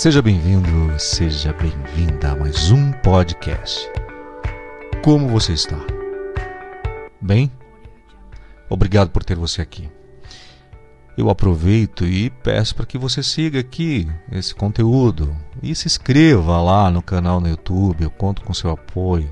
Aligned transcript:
Seja 0.00 0.22
bem-vindo, 0.22 0.98
seja 0.98 1.52
bem-vinda 1.52 2.32
a 2.32 2.34
mais 2.34 2.70
um 2.70 2.90
podcast. 2.90 3.86
Como 5.04 5.28
você 5.28 5.52
está? 5.52 5.76
Bem? 7.20 7.52
Obrigado 8.70 9.10
por 9.10 9.22
ter 9.22 9.36
você 9.36 9.60
aqui. 9.60 9.90
Eu 11.18 11.28
aproveito 11.28 12.06
e 12.06 12.30
peço 12.30 12.74
para 12.74 12.86
que 12.86 12.96
você 12.96 13.22
siga 13.22 13.60
aqui 13.60 14.10
esse 14.32 14.54
conteúdo 14.54 15.36
e 15.62 15.74
se 15.74 15.86
inscreva 15.86 16.62
lá 16.62 16.90
no 16.90 17.02
canal 17.02 17.38
no 17.38 17.50
YouTube. 17.50 18.02
Eu 18.02 18.10
conto 18.10 18.40
com 18.40 18.54
seu 18.54 18.70
apoio. 18.70 19.30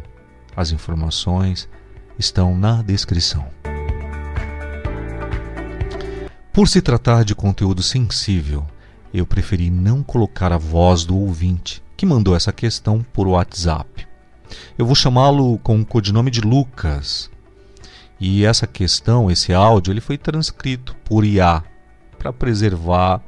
As 0.54 0.70
informações 0.70 1.66
estão 2.18 2.54
na 2.54 2.82
descrição. 2.82 3.48
Por 6.52 6.68
se 6.68 6.82
tratar 6.82 7.24
de 7.24 7.34
conteúdo 7.34 7.82
sensível, 7.82 8.66
eu 9.12 9.26
preferi 9.26 9.70
não 9.70 10.02
colocar 10.02 10.52
a 10.52 10.58
voz 10.58 11.04
do 11.04 11.16
ouvinte 11.16 11.82
que 11.96 12.06
mandou 12.06 12.36
essa 12.36 12.52
questão 12.52 13.04
por 13.12 13.26
WhatsApp. 13.26 14.06
Eu 14.78 14.86
vou 14.86 14.94
chamá-lo 14.94 15.58
com 15.58 15.80
o 15.80 15.84
codinome 15.84 16.30
de 16.30 16.40
Lucas. 16.40 17.30
E 18.20 18.44
essa 18.44 18.66
questão, 18.66 19.30
esse 19.30 19.52
áudio, 19.52 19.92
ele 19.92 20.00
foi 20.00 20.16
transcrito 20.16 20.96
por 21.04 21.24
IA 21.24 21.62
para 22.18 22.32
preservar 22.32 23.20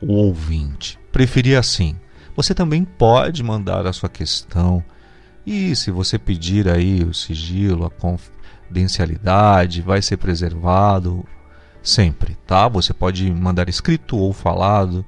o 0.00 0.12
ouvinte. 0.12 0.98
Preferi 1.12 1.56
assim. 1.56 1.96
Você 2.34 2.54
também 2.54 2.84
pode 2.84 3.42
mandar 3.42 3.86
a 3.86 3.92
sua 3.92 4.08
questão 4.08 4.84
e 5.46 5.76
se 5.76 5.90
você 5.92 6.18
pedir 6.18 6.68
aí 6.68 7.04
o 7.04 7.14
sigilo, 7.14 7.86
a 7.86 7.90
confidencialidade, 7.90 9.80
vai 9.80 10.02
ser 10.02 10.16
preservado 10.16 11.24
sempre, 11.88 12.36
tá? 12.46 12.68
Você 12.68 12.92
pode 12.92 13.30
mandar 13.32 13.68
escrito 13.68 14.16
ou 14.16 14.32
falado, 14.32 15.04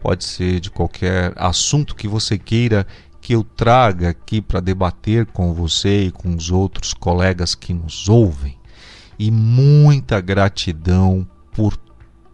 pode 0.00 0.24
ser 0.24 0.60
de 0.60 0.70
qualquer 0.70 1.32
assunto 1.36 1.96
que 1.96 2.06
você 2.06 2.38
queira 2.38 2.86
que 3.20 3.34
eu 3.34 3.42
traga 3.42 4.10
aqui 4.10 4.40
para 4.40 4.60
debater 4.60 5.26
com 5.26 5.52
você 5.52 6.04
e 6.04 6.10
com 6.10 6.34
os 6.34 6.50
outros 6.50 6.94
colegas 6.94 7.54
que 7.54 7.74
nos 7.74 8.08
ouvem. 8.08 8.56
E 9.18 9.30
muita 9.30 10.20
gratidão 10.20 11.28
por 11.52 11.76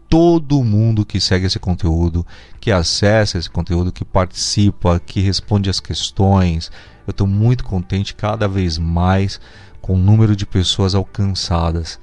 todo 0.09 0.63
mundo 0.63 1.05
que 1.05 1.19
segue 1.19 1.47
esse 1.47 1.59
conteúdo, 1.59 2.25
que 2.61 2.71
acessa 2.71 3.39
esse 3.39 3.51
conteúdo, 3.51 3.91
que 3.91 4.05
participa, 4.05 5.01
que 5.01 5.21
responde 5.21 5.71
as 5.71 5.81
questões. 5.81 6.71
Eu 7.07 7.11
estou 7.11 7.27
muito 7.27 7.65
contente 7.65 8.15
cada 8.15 8.47
vez 8.47 8.79
mais 8.79 9.41
com 9.81 9.95
o 9.95 9.99
número 9.99 10.37
de 10.37 10.47
pessoas 10.47 10.95
alcançadas 10.95 11.99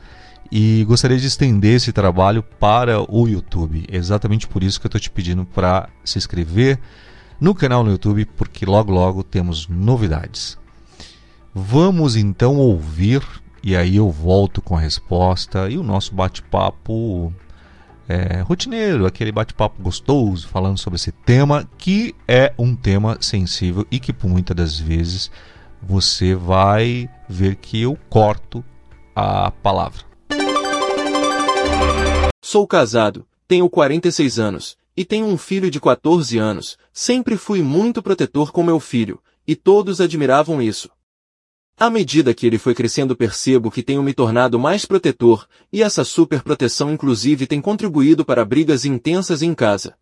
e 0.51 0.83
gostaria 0.85 1.17
de 1.17 1.27
estender 1.27 1.75
esse 1.75 1.93
trabalho 1.93 2.43
para 2.43 3.01
o 3.09 3.27
YouTube. 3.27 3.85
Exatamente 3.89 4.47
por 4.47 4.61
isso 4.61 4.79
que 4.79 4.85
eu 4.85 4.89
estou 4.89 5.01
te 5.01 5.09
pedindo 5.09 5.45
para 5.45 5.87
se 6.03 6.17
inscrever 6.17 6.77
no 7.39 7.55
canal 7.55 7.83
no 7.83 7.91
YouTube, 7.91 8.25
porque 8.25 8.65
logo 8.65 8.91
logo 8.91 9.23
temos 9.23 9.67
novidades. 9.67 10.57
Vamos 11.55 12.15
então 12.15 12.57
ouvir 12.57 13.23
e 13.63 13.75
aí 13.75 13.95
eu 13.95 14.09
volto 14.11 14.61
com 14.61 14.75
a 14.75 14.79
resposta 14.79 15.69
e 15.69 15.77
o 15.77 15.83
nosso 15.83 16.13
bate-papo 16.13 17.33
é, 18.07 18.41
rotineiro, 18.41 19.05
aquele 19.05 19.31
bate-papo 19.31 19.81
gostoso 19.81 20.47
falando 20.47 20.77
sobre 20.77 20.97
esse 20.97 21.11
tema 21.11 21.67
que 21.77 22.13
é 22.27 22.53
um 22.57 22.75
tema 22.75 23.17
sensível 23.21 23.87
e 23.89 23.99
que 23.99 24.11
por 24.11 24.29
muitas 24.29 24.55
das 24.55 24.79
vezes 24.79 25.31
você 25.81 26.35
vai 26.35 27.09
ver 27.29 27.55
que 27.55 27.81
eu 27.81 27.97
corto 28.09 28.63
a 29.15 29.49
palavra. 29.51 30.10
Sou 32.41 32.65
casado, 32.65 33.27
tenho 33.47 33.69
46 33.69 34.39
anos 34.39 34.75
e 34.97 35.05
tenho 35.05 35.27
um 35.27 35.37
filho 35.37 35.69
de 35.69 35.79
14 35.79 36.37
anos. 36.37 36.77
Sempre 36.91 37.37
fui 37.37 37.61
muito 37.61 38.01
protetor 38.01 38.51
com 38.51 38.63
meu 38.63 38.79
filho, 38.79 39.21
e 39.47 39.55
todos 39.55 40.01
admiravam 40.01 40.61
isso. 40.61 40.89
À 41.77 41.89
medida 41.89 42.33
que 42.33 42.45
ele 42.45 42.57
foi 42.57 42.75
crescendo 42.75 43.15
percebo 43.15 43.71
que 43.71 43.81
tenho 43.81 44.03
me 44.03 44.13
tornado 44.13 44.59
mais 44.59 44.85
protetor, 44.85 45.47
e 45.71 45.81
essa 45.81 46.03
super 46.03 46.43
proteção 46.43 46.91
inclusive 46.91 47.47
tem 47.47 47.61
contribuído 47.61 48.25
para 48.25 48.43
brigas 48.43 48.85
intensas 48.85 49.41
em 49.41 49.53
casa. 49.53 49.95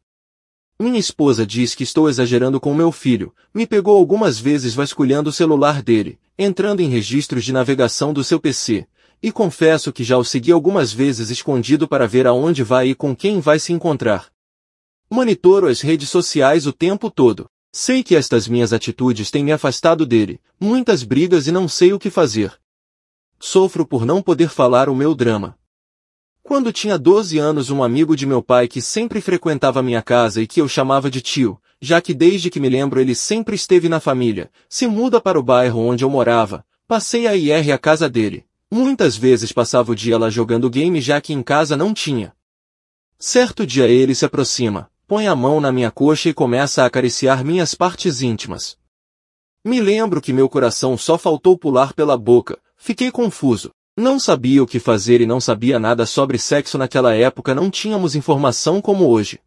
Minha 0.79 0.99
esposa 0.99 1.45
diz 1.45 1.75
que 1.75 1.83
estou 1.83 2.09
exagerando 2.09 2.59
com 2.59 2.73
meu 2.73 2.91
filho, 2.91 3.33
me 3.53 3.67
pegou 3.67 3.97
algumas 3.97 4.39
vezes 4.39 4.73
vasculhando 4.73 5.29
o 5.29 5.33
celular 5.33 5.83
dele, 5.83 6.17
entrando 6.37 6.79
em 6.79 6.89
registros 6.89 7.43
de 7.43 7.53
navegação 7.53 8.11
do 8.13 8.23
seu 8.23 8.39
PC, 8.39 8.87
e 9.21 9.31
confesso 9.31 9.91
que 9.91 10.03
já 10.03 10.17
o 10.17 10.23
segui 10.23 10.51
algumas 10.51 10.93
vezes 10.93 11.29
escondido 11.29 11.87
para 11.87 12.07
ver 12.07 12.25
aonde 12.25 12.63
vai 12.63 12.89
e 12.89 12.95
com 12.95 13.15
quem 13.15 13.39
vai 13.39 13.59
se 13.59 13.73
encontrar. 13.73 14.27
Monitoro 15.09 15.67
as 15.67 15.81
redes 15.81 16.09
sociais 16.09 16.65
o 16.65 16.73
tempo 16.73 17.09
todo. 17.09 17.49
Sei 17.71 18.03
que 18.03 18.15
estas 18.15 18.47
minhas 18.47 18.73
atitudes 18.73 19.29
têm 19.29 19.43
me 19.43 19.51
afastado 19.51 20.05
dele, 20.05 20.39
muitas 20.59 21.03
brigas 21.03 21.47
e 21.47 21.51
não 21.51 21.67
sei 21.67 21.93
o 21.93 21.99
que 21.99 22.09
fazer. 22.09 22.59
Sofro 23.39 23.85
por 23.85 24.05
não 24.05 24.21
poder 24.21 24.49
falar 24.49 24.89
o 24.89 24.95
meu 24.95 25.13
drama. 25.13 25.57
Quando 26.41 26.73
tinha 26.73 26.97
12 26.97 27.37
anos 27.37 27.69
um 27.69 27.83
amigo 27.83 28.15
de 28.15 28.25
meu 28.25 28.41
pai 28.41 28.67
que 28.67 28.81
sempre 28.81 29.21
frequentava 29.21 29.83
minha 29.83 30.01
casa 30.01 30.41
e 30.41 30.47
que 30.47 30.59
eu 30.59 30.67
chamava 30.67 31.09
de 31.09 31.21
tio, 31.21 31.61
já 31.79 32.01
que 32.01 32.13
desde 32.13 32.49
que 32.49 32.59
me 32.59 32.67
lembro 32.67 32.99
ele 32.99 33.13
sempre 33.13 33.55
esteve 33.55 33.87
na 33.87 33.99
família, 33.99 34.49
se 34.67 34.87
muda 34.87 35.21
para 35.21 35.39
o 35.39 35.43
bairro 35.43 35.79
onde 35.79 36.03
eu 36.03 36.09
morava, 36.09 36.65
passei 36.87 37.27
a 37.27 37.35
ir 37.35 37.71
à 37.71 37.77
casa 37.77 38.09
dele. 38.09 38.48
Muitas 38.71 39.17
vezes 39.17 39.51
passava 39.51 39.91
o 39.91 39.95
dia 39.95 40.17
lá 40.17 40.29
jogando 40.29 40.69
game 40.69 41.01
já 41.01 41.19
que 41.19 41.33
em 41.33 41.41
casa 41.41 41.75
não 41.75 41.93
tinha. 41.93 42.33
Certo 43.17 43.65
dia 43.65 43.87
ele 43.87 44.13
se 44.13 44.25
aproxima, 44.25 44.91
põe 45.07 45.27
a 45.27 45.35
mão 45.35 45.59
na 45.59 45.71
minha 45.71 45.89
coxa 45.89 46.29
e 46.29 46.33
começa 46.33 46.83
a 46.83 46.85
acariciar 46.85 47.43
minhas 47.43 47.73
partes 47.73 48.21
íntimas. 48.21 48.77
Me 49.65 49.81
lembro 49.81 50.21
que 50.21 50.31
meu 50.31 50.47
coração 50.47 50.97
só 50.97 51.17
faltou 51.17 51.57
pular 51.57 51.93
pela 51.93 52.15
boca, 52.15 52.59
fiquei 52.77 53.11
confuso. 53.11 53.71
Não 53.97 54.19
sabia 54.19 54.63
o 54.63 54.67
que 54.67 54.79
fazer 54.79 55.19
e 55.19 55.25
não 55.25 55.41
sabia 55.41 55.77
nada 55.77 56.05
sobre 56.05 56.37
sexo 56.37 56.77
naquela 56.77 57.13
época, 57.13 57.53
não 57.53 57.69
tínhamos 57.69 58.15
informação 58.15 58.79
como 58.81 59.09
hoje. 59.09 59.41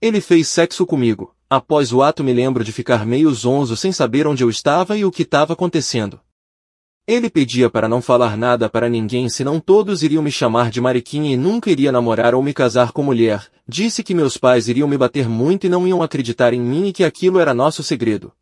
Ele 0.00 0.20
fez 0.20 0.48
sexo 0.48 0.84
comigo. 0.84 1.34
Após 1.48 1.92
o 1.92 2.02
ato 2.02 2.24
me 2.24 2.32
lembro 2.32 2.64
de 2.64 2.72
ficar 2.72 3.06
meio 3.06 3.32
zonzo 3.32 3.76
sem 3.76 3.92
saber 3.92 4.26
onde 4.26 4.42
eu 4.42 4.50
estava 4.50 4.98
e 4.98 5.04
o 5.04 5.12
que 5.12 5.22
estava 5.22 5.52
acontecendo. 5.52 6.20
Ele 7.04 7.28
pedia 7.28 7.68
para 7.68 7.88
não 7.88 8.00
falar 8.00 8.36
nada 8.36 8.68
para 8.68 8.88
ninguém 8.88 9.28
senão 9.28 9.58
todos 9.58 10.04
iriam 10.04 10.22
me 10.22 10.30
chamar 10.30 10.70
de 10.70 10.80
mariquinha 10.80 11.34
e 11.34 11.36
nunca 11.36 11.68
iria 11.68 11.90
namorar 11.90 12.32
ou 12.32 12.40
me 12.40 12.54
casar 12.54 12.92
com 12.92 13.02
mulher. 13.02 13.50
Disse 13.66 14.04
que 14.04 14.14
meus 14.14 14.36
pais 14.36 14.68
iriam 14.68 14.86
me 14.86 14.96
bater 14.96 15.28
muito 15.28 15.66
e 15.66 15.68
não 15.68 15.86
iam 15.86 16.00
acreditar 16.00 16.54
em 16.54 16.60
mim 16.60 16.86
e 16.86 16.92
que 16.92 17.02
aquilo 17.02 17.40
era 17.40 17.52
nosso 17.52 17.82
segredo. 17.82 18.32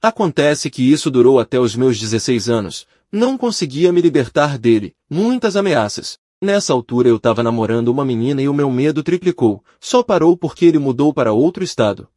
Acontece 0.00 0.70
que 0.70 0.82
isso 0.82 1.10
durou 1.10 1.38
até 1.38 1.60
os 1.60 1.76
meus 1.76 2.00
16 2.00 2.48
anos. 2.48 2.86
Não 3.12 3.36
conseguia 3.36 3.92
me 3.92 4.00
libertar 4.00 4.58
dele. 4.58 4.94
Muitas 5.08 5.54
ameaças. 5.54 6.18
Nessa 6.42 6.72
altura 6.72 7.08
eu 7.08 7.16
estava 7.16 7.42
namorando 7.42 7.88
uma 7.88 8.04
menina 8.04 8.40
e 8.40 8.48
o 8.48 8.54
meu 8.54 8.70
medo 8.70 9.02
triplicou. 9.02 9.62
Só 9.78 10.02
parou 10.02 10.36
porque 10.38 10.64
ele 10.64 10.78
mudou 10.78 11.12
para 11.12 11.34
outro 11.34 11.62
estado. 11.62 12.08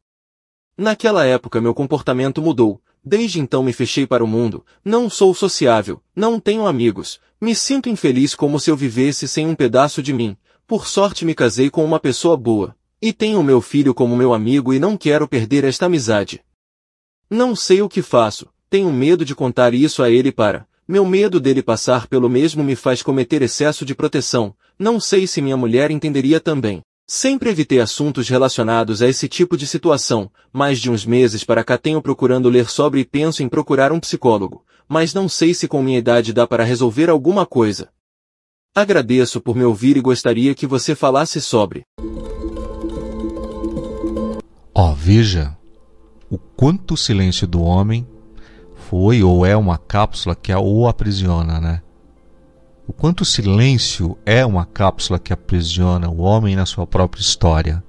Naquela 0.77 1.25
época 1.25 1.59
meu 1.59 1.73
comportamento 1.73 2.41
mudou. 2.41 2.81
Desde 3.07 3.39
então 3.39 3.63
me 3.63 3.71
fechei 3.71 4.05
para 4.05 4.21
o 4.21 4.27
mundo, 4.27 4.65
não 4.83 5.09
sou 5.09 5.33
sociável, 5.33 6.01
não 6.13 6.41
tenho 6.41 6.67
amigos, 6.67 7.21
me 7.39 7.55
sinto 7.55 7.87
infeliz 7.87 8.35
como 8.35 8.59
se 8.59 8.69
eu 8.69 8.75
vivesse 8.75 9.29
sem 9.29 9.47
um 9.47 9.55
pedaço 9.55 10.03
de 10.03 10.11
mim. 10.11 10.35
Por 10.67 10.85
sorte 10.85 11.23
me 11.23 11.33
casei 11.33 11.69
com 11.69 11.85
uma 11.85 12.01
pessoa 12.01 12.35
boa. 12.35 12.75
E 13.01 13.13
tenho 13.13 13.41
meu 13.41 13.61
filho 13.61 13.93
como 13.93 14.17
meu 14.17 14.33
amigo 14.33 14.73
e 14.73 14.79
não 14.79 14.97
quero 14.97 15.25
perder 15.25 15.63
esta 15.63 15.85
amizade. 15.85 16.43
Não 17.29 17.55
sei 17.55 17.81
o 17.81 17.87
que 17.87 18.01
faço, 18.01 18.49
tenho 18.69 18.91
medo 18.91 19.23
de 19.23 19.33
contar 19.33 19.73
isso 19.73 20.03
a 20.03 20.11
ele 20.11 20.29
para. 20.29 20.67
Meu 20.85 21.05
medo 21.05 21.39
dele 21.39 21.63
passar 21.63 22.07
pelo 22.07 22.29
mesmo 22.29 22.61
me 22.61 22.75
faz 22.75 23.01
cometer 23.01 23.41
excesso 23.41 23.85
de 23.85 23.95
proteção, 23.95 24.53
não 24.77 24.99
sei 24.99 25.25
se 25.25 25.41
minha 25.41 25.55
mulher 25.55 25.91
entenderia 25.91 26.41
também. 26.41 26.81
Sempre 27.09 27.49
evitei 27.49 27.79
assuntos 27.79 28.27
relacionados 28.27 29.01
a 29.01 29.07
esse 29.07 29.29
tipo 29.29 29.55
de 29.55 29.65
situação, 29.65 30.29
mais 30.51 30.77
de 30.77 30.91
uns 30.91 31.05
meses 31.05 31.41
para 31.41 31.63
cá 31.63 31.77
tenho 31.77 32.01
procurando 32.01 32.49
ler 32.49 32.69
sobre 32.69 32.99
e 32.99 33.05
penso 33.05 33.41
em 33.41 33.47
procurar 33.47 33.93
um 33.93 33.99
psicólogo, 33.99 34.65
mas 34.89 35.13
não 35.13 35.29
sei 35.29 35.53
se 35.53 35.69
com 35.69 35.81
minha 35.81 35.97
idade 35.97 36.33
dá 36.33 36.45
para 36.45 36.65
resolver 36.65 37.09
alguma 37.09 37.45
coisa. 37.45 37.87
Agradeço 38.75 39.39
por 39.39 39.55
me 39.55 39.63
ouvir 39.63 39.95
e 39.95 40.01
gostaria 40.01 40.53
que 40.53 40.67
você 40.67 40.93
falasse 40.95 41.39
sobre. 41.39 41.85
Ó, 44.75 44.91
oh, 44.91 44.93
veja 44.93 45.57
o 46.29 46.37
quanto 46.37 46.95
o 46.95 46.97
silêncio 46.97 47.47
do 47.47 47.61
homem 47.61 48.05
foi 48.89 49.23
ou 49.23 49.45
é 49.45 49.55
uma 49.55 49.77
cápsula 49.77 50.35
que 50.35 50.53
o 50.53 50.85
aprisiona, 50.85 51.61
né? 51.61 51.81
O 52.87 52.93
quanto 52.93 53.21
o 53.21 53.25
silêncio 53.25 54.17
é 54.25 54.45
uma 54.45 54.65
cápsula 54.65 55.19
que 55.19 55.33
aprisiona 55.33 56.09
o 56.09 56.19
homem 56.19 56.55
na 56.55 56.65
sua 56.65 56.87
própria 56.87 57.21
história. 57.21 57.83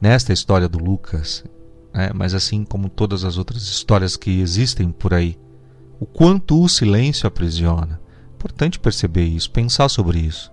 Nesta 0.00 0.32
história 0.32 0.66
do 0.66 0.78
Lucas, 0.78 1.44
né, 1.92 2.10
mas 2.14 2.32
assim 2.32 2.64
como 2.64 2.88
todas 2.88 3.22
as 3.22 3.36
outras 3.36 3.62
histórias 3.62 4.16
que 4.16 4.40
existem 4.40 4.90
por 4.90 5.12
aí, 5.12 5.38
o 6.00 6.06
quanto 6.06 6.62
o 6.62 6.68
silêncio 6.68 7.26
aprisiona. 7.26 8.00
Importante 8.34 8.78
perceber 8.78 9.24
isso, 9.24 9.50
pensar 9.50 9.90
sobre 9.90 10.18
isso, 10.18 10.50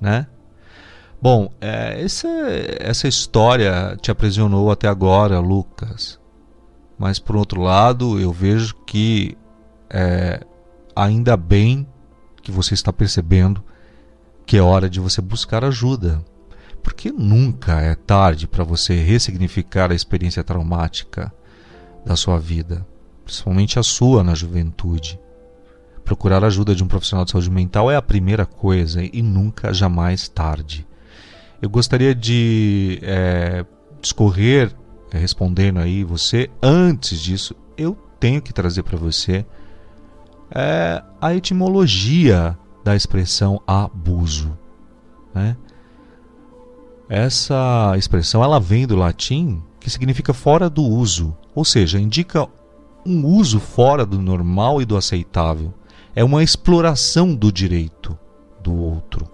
né? 0.00 0.26
Bom, 1.20 1.48
é, 1.60 2.02
essa, 2.02 2.28
essa 2.80 3.06
história 3.06 3.96
te 4.02 4.10
aprisionou 4.10 4.72
até 4.72 4.88
agora, 4.88 5.38
Lucas. 5.38 6.18
Mas 6.98 7.20
por 7.20 7.36
outro 7.36 7.62
lado, 7.62 8.18
eu 8.18 8.32
vejo 8.32 8.74
que 8.84 9.36
é, 9.88 10.44
ainda 10.94 11.36
bem 11.36 11.86
que 12.42 12.50
você 12.50 12.74
está 12.74 12.92
percebendo 12.92 13.62
que 14.44 14.56
é 14.56 14.62
hora 14.62 14.90
de 14.90 15.00
você 15.00 15.20
buscar 15.20 15.64
ajuda. 15.64 16.22
Porque 16.82 17.12
nunca 17.12 17.80
é 17.80 17.94
tarde 17.94 18.48
para 18.48 18.64
você 18.64 18.94
ressignificar 18.94 19.92
a 19.92 19.94
experiência 19.94 20.42
traumática 20.42 21.32
da 22.04 22.16
sua 22.16 22.38
vida, 22.38 22.84
principalmente 23.24 23.78
a 23.78 23.82
sua 23.82 24.24
na 24.24 24.34
juventude. 24.34 25.18
Procurar 26.04 26.44
ajuda 26.44 26.74
de 26.74 26.82
um 26.82 26.88
profissional 26.88 27.24
de 27.24 27.30
saúde 27.30 27.50
mental 27.50 27.88
é 27.90 27.94
a 27.94 28.02
primeira 28.02 28.44
coisa 28.44 29.00
e 29.04 29.22
nunca, 29.22 29.72
jamais 29.72 30.28
tarde. 30.28 30.84
Eu 31.60 31.70
gostaria 31.70 32.12
de 32.12 32.98
é, 33.02 33.64
discorrer, 34.00 34.74
é, 35.12 35.18
respondendo 35.18 35.78
aí 35.78 36.02
você. 36.02 36.50
Antes 36.60 37.20
disso, 37.20 37.54
eu 37.76 37.96
tenho 38.18 38.42
que 38.42 38.52
trazer 38.52 38.82
para 38.82 38.98
você 38.98 39.46
é, 40.54 41.02
a 41.20 41.34
etimologia 41.34 42.58
da 42.84 42.96
expressão 42.96 43.60
abuso. 43.66 44.56
Né? 45.34 45.56
Essa 47.08 47.94
expressão 47.96 48.42
ela 48.42 48.60
vem 48.60 48.86
do 48.86 48.96
latim 48.96 49.62
que 49.80 49.90
significa 49.90 50.32
fora 50.32 50.70
do 50.70 50.82
uso, 50.82 51.36
ou 51.54 51.64
seja, 51.64 51.98
indica 51.98 52.48
um 53.04 53.26
uso 53.26 53.58
fora 53.58 54.06
do 54.06 54.20
normal 54.20 54.80
e 54.80 54.84
do 54.84 54.96
aceitável. 54.96 55.74
É 56.14 56.22
uma 56.22 56.42
exploração 56.42 57.34
do 57.34 57.50
direito 57.50 58.16
do 58.62 58.74
outro, 58.74 59.28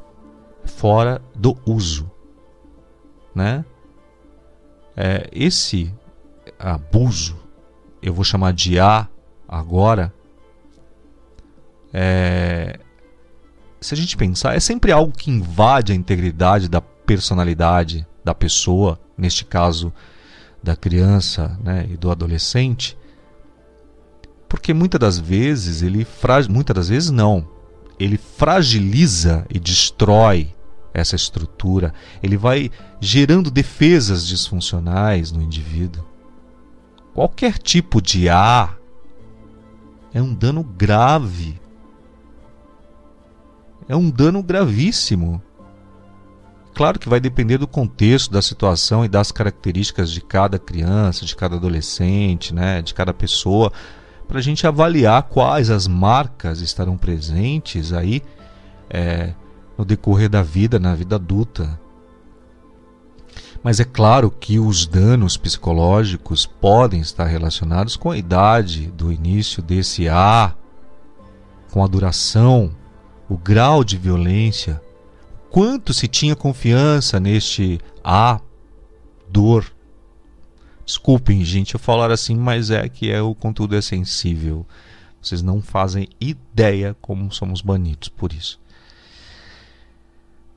fora 0.64 1.20
do 1.34 1.56
uso 1.66 2.10
né? 3.38 3.64
É, 4.96 5.28
esse 5.32 5.94
abuso, 6.58 7.36
eu 8.02 8.12
vou 8.12 8.24
chamar 8.24 8.52
de 8.52 8.80
A 8.80 9.06
agora, 9.46 10.12
é, 11.92 12.78
se 13.80 13.94
a 13.94 13.96
gente 13.96 14.16
pensar, 14.16 14.54
é 14.54 14.60
sempre 14.60 14.92
algo 14.92 15.12
que 15.12 15.30
invade 15.30 15.92
a 15.92 15.94
integridade 15.94 16.68
da 16.68 16.80
personalidade 16.80 18.06
da 18.24 18.34
pessoa, 18.34 18.98
neste 19.16 19.44
caso 19.44 19.92
da 20.62 20.76
criança 20.76 21.58
né, 21.62 21.86
e 21.90 21.96
do 21.96 22.10
adolescente, 22.10 22.96
porque 24.48 24.72
muitas 24.72 24.98
das 24.98 25.18
vezes 25.18 25.82
ele 25.82 26.06
muitas 26.48 26.74
das 26.74 26.88
vezes 26.88 27.10
não, 27.10 27.46
ele 27.98 28.16
fragiliza 28.16 29.46
e 29.50 29.58
destrói 29.58 30.54
essa 30.92 31.16
estrutura, 31.16 31.92
ele 32.22 32.36
vai 32.36 32.70
gerando 33.00 33.50
defesas 33.50 34.26
disfuncionais 34.26 35.30
no 35.30 35.42
indivíduo. 35.42 36.04
Qualquer 37.14 37.58
tipo 37.58 38.00
de 38.00 38.28
A 38.28 38.76
é 40.12 40.22
um 40.22 40.34
dano 40.34 40.62
grave. 40.62 41.60
É 43.88 43.96
um 43.96 44.10
dano 44.10 44.42
gravíssimo. 44.42 45.42
Claro 46.74 46.98
que 46.98 47.08
vai 47.08 47.18
depender 47.18 47.58
do 47.58 47.66
contexto, 47.66 48.30
da 48.30 48.42
situação 48.42 49.04
e 49.04 49.08
das 49.08 49.32
características 49.32 50.10
de 50.10 50.20
cada 50.20 50.58
criança, 50.58 51.24
de 51.24 51.34
cada 51.34 51.56
adolescente, 51.56 52.54
né, 52.54 52.82
de 52.82 52.94
cada 52.94 53.12
pessoa, 53.12 53.72
para 54.28 54.38
a 54.38 54.42
gente 54.42 54.66
avaliar 54.66 55.24
quais 55.24 55.70
as 55.70 55.88
marcas 55.88 56.60
estarão 56.60 56.96
presentes 56.96 57.92
aí 57.92 58.22
é, 58.90 59.32
no 59.76 59.84
decorrer 59.84 60.28
da 60.28 60.42
vida, 60.42 60.78
na 60.78 60.94
vida 60.94 61.16
adulta. 61.16 61.80
Mas 63.62 63.80
é 63.80 63.84
claro 63.84 64.30
que 64.30 64.58
os 64.58 64.86
danos 64.86 65.36
psicológicos 65.36 66.46
podem 66.46 67.00
estar 67.00 67.24
relacionados 67.24 67.96
com 67.96 68.10
a 68.10 68.16
idade 68.16 68.86
do 68.88 69.10
início 69.10 69.62
desse 69.62 70.08
A, 70.08 70.54
com 71.72 71.82
a 71.82 71.88
duração, 71.88 72.70
o 73.28 73.36
grau 73.36 73.84
de 73.84 73.96
violência, 73.96 74.80
quanto 75.50 75.92
se 75.92 76.08
tinha 76.08 76.34
confiança 76.34 77.20
neste 77.20 77.80
A, 78.02 78.40
dor. 79.28 79.70
Desculpem, 80.84 81.44
gente, 81.44 81.74
eu 81.74 81.80
falar 81.80 82.10
assim, 82.10 82.36
mas 82.36 82.70
é 82.70 82.88
que 82.88 83.10
é 83.10 83.20
o 83.20 83.34
conteúdo 83.34 83.76
é 83.76 83.82
sensível. 83.82 84.66
Vocês 85.20 85.42
não 85.42 85.60
fazem 85.60 86.08
ideia 86.20 86.96
como 87.00 87.30
somos 87.32 87.60
banidos 87.60 88.08
por 88.08 88.32
isso. 88.32 88.58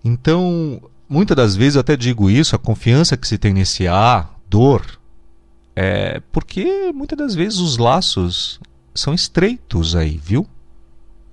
Então, 0.04 0.82
muitas 1.10 1.36
das 1.36 1.56
vezes 1.56 1.76
eu 1.76 1.82
até 1.82 1.98
digo 1.98 2.30
isso, 2.30 2.56
a 2.56 2.60
confiança 2.60 3.18
que 3.18 3.28
se 3.28 3.38
tem 3.38 3.54
nesse 3.54 3.88
A, 3.88 4.30
dor, 4.48 5.00
é 5.76 6.22
porque 6.32 6.92
muitas 6.94 7.18
das 7.18 7.36
vezes 7.36 7.60
os 7.60 7.78
laços 7.78 8.60
são 8.94 9.14
estreitos 9.14 9.96
aí, 9.96 10.18
viu? 10.18 10.48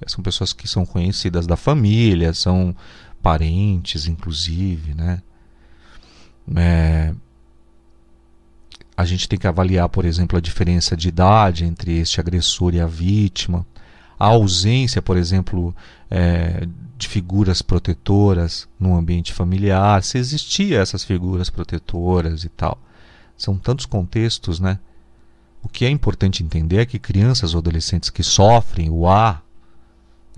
São 0.07 0.23
pessoas 0.23 0.53
que 0.53 0.69
são 0.69 0.87
conhecidas 0.87 1.47
da 1.47 1.57
família, 1.57 2.33
são 2.33 2.75
parentes, 3.23 4.07
inclusive, 4.07 4.95
né? 4.95 5.23
É, 6.57 7.15
a 8.97 9.05
gente 9.05 9.29
tem 9.29 9.39
que 9.39 9.47
avaliar, 9.47 9.89
por 9.89 10.05
exemplo, 10.05 10.37
a 10.37 10.41
diferença 10.41 10.97
de 10.97 11.09
idade 11.09 11.65
entre 11.65 11.99
este 11.99 12.21
agressor 12.21 12.75
e 12.75 12.81
a 12.81 12.87
vítima, 12.87 13.67
a 14.19 14.27
ausência, 14.27 15.01
por 15.01 15.17
exemplo, 15.17 15.75
é, 16.11 16.67
de 16.97 17.07
figuras 17.07 17.63
protetoras 17.63 18.69
no 18.79 18.97
ambiente 18.97 19.33
familiar, 19.33 20.03
se 20.03 20.19
existia 20.19 20.81
essas 20.81 21.05
figuras 21.05 21.49
protetoras 21.49 22.43
e 22.43 22.49
tal. 22.49 22.77
São 23.37 23.57
tantos 23.57 23.87
contextos, 23.87 24.59
né? 24.59 24.81
O 25.63 25.69
que 25.69 25.85
é 25.85 25.91
importante 25.91 26.43
entender 26.43 26.79
é 26.79 26.87
que 26.87 26.99
crianças 26.99 27.55
ou 27.55 27.59
adolescentes 27.59 28.11
que 28.11 28.25
sofrem 28.25 28.91
o 28.91 29.09
A, 29.09 29.41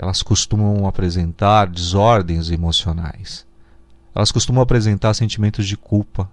elas 0.00 0.23
costumam 0.23 0.87
apresentar 0.87 1.69
desordens 1.69 2.49
emocionais. 2.50 3.47
Elas 4.14 4.32
costumam 4.32 4.62
apresentar 4.62 5.12
sentimentos 5.12 5.67
de 5.67 5.76
culpa, 5.76 6.31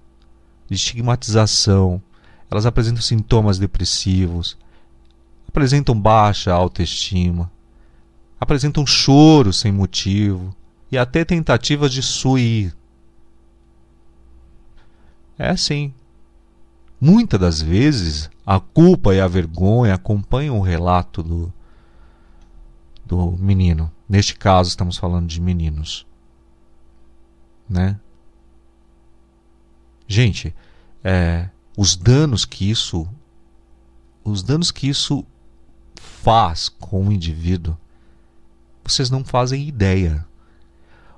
de 0.69 0.75
estigmatização, 0.75 2.01
elas 2.49 2.65
apresentam 2.65 3.01
sintomas 3.01 3.59
depressivos, 3.59 4.57
apresentam 5.49 5.99
baixa 5.99 6.53
autoestima, 6.53 7.51
apresentam 8.39 8.87
choro 8.87 9.51
sem 9.51 9.69
motivo 9.69 10.55
e 10.89 10.97
até 10.97 11.25
tentativas 11.25 11.91
de 11.91 12.01
suir. 12.01 12.73
É 15.37 15.49
assim. 15.49 15.93
Muitas 17.01 17.37
das 17.37 17.61
vezes, 17.61 18.29
a 18.45 18.61
culpa 18.61 19.13
e 19.13 19.19
a 19.19 19.27
vergonha 19.27 19.95
acompanham 19.95 20.57
o 20.57 20.63
relato 20.63 21.21
do, 21.21 21.53
do 23.07 23.31
menino. 23.31 23.91
Neste 24.07 24.35
caso, 24.35 24.69
estamos 24.69 24.97
falando 24.97 25.27
de 25.27 25.41
meninos. 25.41 26.05
Né? 27.69 27.99
Gente, 30.07 30.55
é, 31.03 31.49
os 31.77 31.95
danos 31.95 32.45
que 32.45 32.69
isso 32.69 33.07
os 34.23 34.43
danos 34.43 34.71
que 34.71 34.89
isso 34.89 35.25
faz 35.95 36.67
com 36.67 37.07
o 37.07 37.11
indivíduo 37.11 37.77
vocês 38.83 39.09
não 39.09 39.23
fazem 39.23 39.67
ideia. 39.67 40.25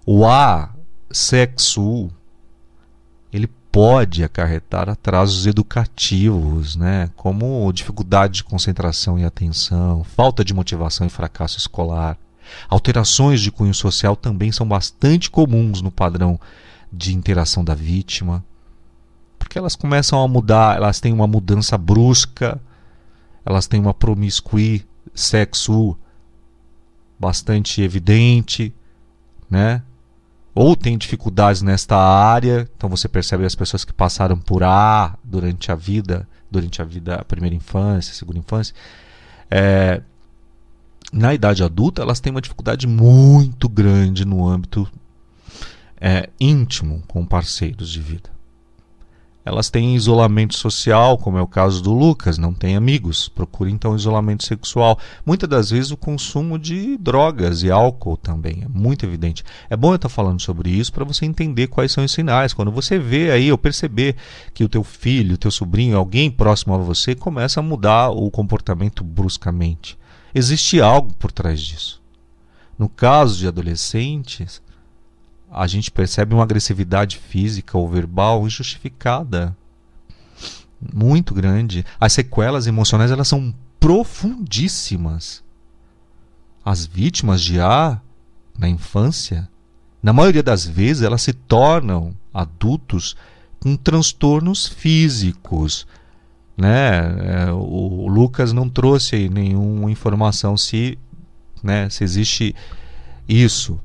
O 0.06 0.26
A 0.26 0.74
sexo 1.12 2.10
ele 3.32 3.48
pode 3.72 4.24
acarretar 4.24 4.90
atrasos 4.90 5.46
educativos, 5.46 6.76
né, 6.76 7.10
como 7.16 7.72
dificuldade 7.72 8.36
de 8.36 8.44
concentração 8.44 9.20
e 9.20 9.24
atenção, 9.24 10.04
falta 10.04 10.44
de 10.44 10.54
motivação 10.54 11.06
e 11.06 11.10
fracasso 11.10 11.58
escolar. 11.58 12.18
Alterações 12.68 13.42
de 13.42 13.52
cunho 13.52 13.74
social 13.74 14.16
também 14.16 14.52
são 14.52 14.68
bastante 14.68 15.30
comuns 15.30 15.82
no 15.82 15.92
padrão 15.92 16.40
de 16.92 17.16
interação 17.16 17.64
da 17.64 17.76
vítima, 17.76 18.44
porque 19.38 19.58
elas 19.58 19.76
começam 19.76 20.22
a 20.22 20.28
mudar, 20.28 20.78
elas 20.78 21.00
têm 21.00 21.14
uma 21.14 21.28
mudança 21.28 21.78
brusca, 21.78 22.60
elas 23.46 23.68
têm 23.68 23.80
uma 23.80 23.94
promiscuidade 23.94 24.90
sexo 25.14 25.98
bastante 27.20 27.82
evidente, 27.82 28.74
né? 29.50 29.84
Ou 30.54 30.76
tem 30.76 30.98
dificuldades 30.98 31.62
nesta 31.62 31.96
área, 31.96 32.68
então 32.76 32.90
você 32.90 33.08
percebe 33.08 33.46
as 33.46 33.56
pessoas 33.56 33.86
que 33.86 33.94
passaram 33.94 34.38
por 34.38 34.64
A 34.64 35.18
durante 35.24 35.72
a 35.72 35.76
vida, 35.76 36.28
durante 36.50 36.82
a 36.82 36.86
vida, 36.86 37.16
a 37.16 37.26
primeira 37.26 37.56
infância, 37.56 38.12
a 38.12 38.16
segunda 38.16 38.40
infância, 38.40 38.74
é, 39.50 40.02
na 41.12 41.34
idade 41.34 41.64
adulta 41.64 42.02
elas 42.02 42.20
têm 42.20 42.32
uma 42.32 42.42
dificuldade 42.42 42.88
muito 42.88 43.68
grande 43.68 44.26
no 44.26 44.48
âmbito 44.48 44.88
é, 46.00 46.30
íntimo 46.40 47.04
com 47.08 47.26
parceiros 47.26 47.90
de 47.90 48.00
vida. 48.00 48.30
Elas 49.50 49.70
têm 49.72 49.96
isolamento 49.96 50.56
social, 50.56 51.18
como 51.18 51.38
é 51.38 51.42
o 51.42 51.48
caso 51.48 51.82
do 51.82 51.92
Lucas, 51.92 52.38
não 52.38 52.54
tem 52.54 52.76
amigos, 52.76 53.28
procura 53.28 53.72
então 53.72 53.96
isolamento 53.96 54.46
sexual. 54.46 55.00
Muitas 55.26 55.50
das 55.50 55.72
vezes 55.72 55.90
o 55.90 55.98
consumo 55.98 56.60
de 56.60 56.96
drogas 56.98 57.64
e 57.64 57.72
álcool 57.72 58.16
também 58.16 58.62
é 58.64 58.68
muito 58.68 59.08
evidente. 59.08 59.44
É 59.68 59.76
bom 59.76 59.90
eu 59.90 59.96
estar 59.96 60.08
falando 60.08 60.40
sobre 60.40 60.70
isso 60.70 60.94
para 60.94 61.04
você 61.04 61.26
entender 61.26 61.66
quais 61.66 61.92
são 61.92 62.06
os 62.06 62.12
sinais. 62.12 62.54
Quando 62.54 62.72
você 62.72 63.00
vê 63.00 63.32
aí 63.32 63.52
ou 63.52 63.58
perceber 63.58 64.16
que 64.54 64.64
o 64.64 64.70
teu 64.70 64.84
filho, 64.84 65.34
o 65.34 65.38
teu 65.38 65.50
sobrinho, 65.50 65.98
alguém 65.98 66.30
próximo 66.30 66.76
a 66.76 66.78
você 66.78 67.16
começa 67.16 67.60
a 67.60 67.64
mudar 67.64 68.10
o 68.12 68.30
comportamento 68.30 69.04
bruscamente. 69.04 69.98
Existe 70.34 70.80
algo 70.80 71.12
por 71.16 71.32
trás 71.32 71.60
disso. 71.60 72.00
No 72.78 72.88
caso 72.88 73.40
de 73.40 73.48
adolescentes, 73.48 74.62
a 75.52 75.66
gente 75.68 75.90
percebe 75.90 76.34
uma 76.34 76.44
agressividade 76.44 77.18
física 77.18 77.78
ou 77.78 77.90
verbal 77.90 78.46
injustificada 78.46 79.56
muito 80.94 81.34
grande. 81.34 81.86
As 82.00 82.14
sequelas 82.14 82.68
emocionais 82.68 83.12
elas 83.12 83.28
são 83.28 83.54
profundíssimas. 83.80 85.44
As 86.64 86.86
vítimas 86.86 87.42
de 87.42 87.60
A 87.60 88.00
na 88.58 88.68
infância, 88.68 89.50
na 90.04 90.14
maioria 90.14 90.44
das 90.44 90.66
vezes, 90.66 91.04
elas 91.04 91.22
se 91.22 91.34
tornam 91.34 92.14
adultos 92.34 93.16
com 93.60 93.76
transtornos 93.76 94.68
físicos. 94.68 95.88
Né? 96.56 97.48
É, 97.48 97.52
o 97.52 98.08
Lucas 98.08 98.54
não 98.54 98.70
trouxe 98.70 99.30
nenhuma 99.30 99.90
informação 99.90 100.58
se, 100.58 100.98
né, 101.64 101.90
se 101.90 102.04
existe 102.04 102.54
isso 103.28 103.80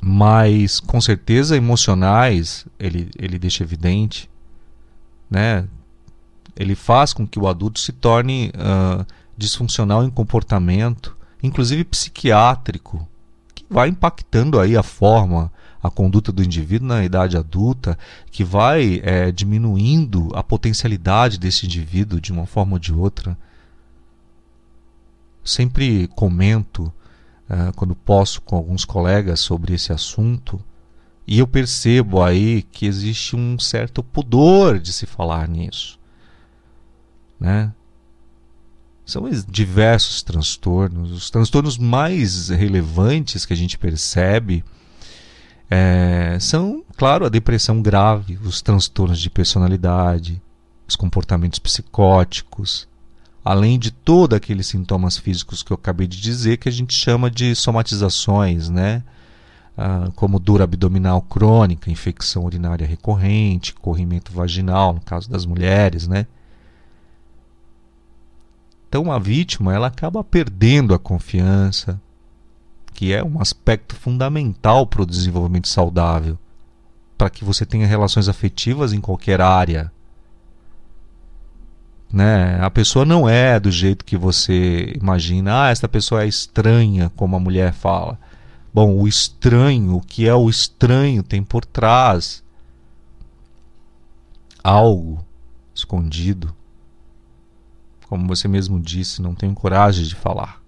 mas 0.00 0.80
com 0.80 1.00
certeza 1.00 1.56
emocionais 1.56 2.66
ele, 2.78 3.10
ele 3.18 3.38
deixa 3.38 3.62
evidente, 3.62 4.30
né? 5.30 5.68
Ele 6.56 6.74
faz 6.74 7.12
com 7.12 7.26
que 7.26 7.38
o 7.38 7.46
adulto 7.46 7.80
se 7.80 7.92
torne 7.92 8.50
uh, 8.54 9.06
disfuncional 9.36 10.04
em 10.04 10.10
comportamento, 10.10 11.16
inclusive 11.42 11.84
psiquiátrico, 11.84 13.06
que 13.54 13.64
vai 13.68 13.88
impactando 13.88 14.58
aí 14.58 14.76
a 14.76 14.82
forma, 14.82 15.52
a 15.82 15.90
conduta 15.90 16.32
do 16.32 16.42
indivíduo 16.42 16.88
na 16.88 17.04
idade 17.04 17.36
adulta, 17.36 17.98
que 18.30 18.44
vai 18.44 19.00
é, 19.02 19.30
diminuindo 19.30 20.28
a 20.34 20.42
potencialidade 20.42 21.38
desse 21.38 21.64
indivíduo 21.66 22.20
de 22.20 22.32
uma 22.32 22.46
forma 22.46 22.74
ou 22.74 22.78
de 22.78 22.92
outra. 22.92 23.36
Sempre 25.42 26.06
comento 26.08 26.92
quando 27.74 27.94
posso 27.94 28.40
com 28.40 28.56
alguns 28.56 28.84
colegas 28.84 29.40
sobre 29.40 29.74
esse 29.74 29.92
assunto, 29.92 30.62
e 31.26 31.38
eu 31.38 31.46
percebo 31.46 32.22
aí 32.22 32.62
que 32.62 32.86
existe 32.86 33.36
um 33.36 33.58
certo 33.58 34.02
pudor 34.02 34.78
de 34.78 34.92
se 34.92 35.06
falar 35.06 35.48
nisso. 35.48 35.98
Né? 37.38 37.72
São 39.06 39.28
diversos 39.48 40.22
transtornos. 40.22 41.10
Os 41.10 41.30
transtornos 41.30 41.78
mais 41.78 42.48
relevantes 42.48 43.46
que 43.46 43.52
a 43.52 43.56
gente 43.56 43.78
percebe 43.78 44.64
é, 45.70 46.36
são, 46.40 46.84
claro, 46.96 47.24
a 47.24 47.28
depressão 47.28 47.80
grave, 47.80 48.38
os 48.42 48.60
transtornos 48.60 49.20
de 49.20 49.30
personalidade, 49.30 50.42
os 50.86 50.96
comportamentos 50.96 51.60
psicóticos, 51.60 52.88
além 53.44 53.78
de 53.78 53.90
todos 53.90 54.36
aqueles 54.36 54.66
sintomas 54.66 55.16
físicos 55.16 55.62
que 55.62 55.72
eu 55.72 55.74
acabei 55.74 56.06
de 56.06 56.20
dizer, 56.20 56.58
que 56.58 56.68
a 56.68 56.72
gente 56.72 56.94
chama 56.94 57.30
de 57.30 57.54
somatizações, 57.54 58.68
né? 58.68 59.02
Ah, 59.76 60.10
como 60.14 60.38
dor 60.38 60.60
abdominal 60.60 61.22
crônica, 61.22 61.90
infecção 61.90 62.44
urinária 62.44 62.86
recorrente, 62.86 63.74
corrimento 63.74 64.32
vaginal, 64.32 64.92
no 64.92 65.00
caso 65.00 65.30
das 65.30 65.46
mulheres, 65.46 66.06
né? 66.06 66.26
Então 68.88 69.10
a 69.10 69.18
vítima 69.18 69.72
ela 69.72 69.86
acaba 69.86 70.22
perdendo 70.22 70.92
a 70.92 70.98
confiança, 70.98 72.00
que 72.92 73.12
é 73.12 73.24
um 73.24 73.40
aspecto 73.40 73.94
fundamental 73.94 74.86
para 74.86 75.02
o 75.02 75.06
desenvolvimento 75.06 75.68
saudável, 75.68 76.36
para 77.16 77.30
que 77.30 77.44
você 77.44 77.64
tenha 77.64 77.86
relações 77.86 78.28
afetivas 78.28 78.92
em 78.92 79.00
qualquer 79.00 79.40
área 79.40 79.92
né? 82.12 82.58
A 82.60 82.70
pessoa 82.70 83.04
não 83.04 83.28
é 83.28 83.60
do 83.60 83.70
jeito 83.70 84.04
que 84.04 84.16
você 84.16 84.92
imagina. 85.00 85.64
Ah, 85.64 85.70
essa 85.70 85.88
pessoa 85.88 86.24
é 86.24 86.26
estranha, 86.26 87.10
como 87.16 87.36
a 87.36 87.40
mulher 87.40 87.72
fala. 87.72 88.18
Bom, 88.72 88.96
o 88.96 89.08
estranho, 89.08 89.96
o 89.96 90.00
que 90.00 90.28
é 90.28 90.34
o 90.34 90.48
estranho 90.48 91.22
tem 91.22 91.42
por 91.42 91.64
trás 91.64 92.42
algo 94.62 95.24
escondido. 95.74 96.54
Como 98.08 98.26
você 98.26 98.48
mesmo 98.48 98.80
disse, 98.80 99.22
não 99.22 99.34
tenho 99.34 99.54
coragem 99.54 100.04
de 100.04 100.14
falar. 100.14 100.60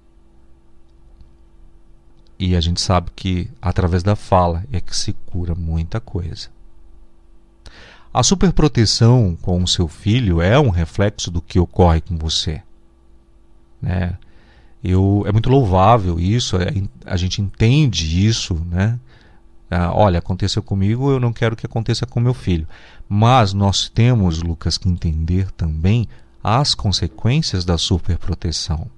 E 2.39 2.57
a 2.57 2.61
gente 2.61 2.81
sabe 2.81 3.11
que 3.15 3.49
através 3.61 4.03
da 4.03 4.17
fala 4.17 4.65
é 4.73 4.81
que 4.81 4.97
se 4.97 5.13
cura 5.27 5.55
muita 5.55 6.01
coisa. 6.01 6.49
A 8.12 8.23
superproteção 8.23 9.37
com 9.40 9.62
o 9.62 9.69
seu 9.69 9.88
filho 9.88 10.40
é 10.40 10.59
um 10.61 10.69
reflexo 10.69 11.31
do 11.31 11.40
que 11.40 11.59
ocorre 11.59 12.00
com 12.02 12.16
você. 12.16 12.62
Né? 13.81 14.19
Eu, 14.85 15.25
é 15.26 15.33
muito 15.33 15.49
louvável 15.49 16.21
isso, 16.21 16.57
é, 16.57 16.73
a 17.07 17.16
gente 17.16 17.40
entende 17.40 18.26
isso, 18.26 18.54
né? 18.71 18.99
Ah, 19.71 19.90
olha, 19.95 20.19
aconteceu 20.19 20.62
comigo, 20.62 21.11
eu 21.11 21.19
não 21.19 21.33
quero 21.33 21.57
que 21.57 21.64
aconteça 21.64 22.04
com 22.04 22.21
meu 22.21 22.35
filho. 22.35 22.66
Mas 23.09 23.54
nós 23.54 23.88
temos, 23.88 24.42
Lucas, 24.42 24.76
que 24.76 24.88
entender 24.88 25.50
também 25.52 26.07
as 26.45 26.75
consequências 26.75 27.64
da 27.64 27.78
superproteção. 27.78 28.90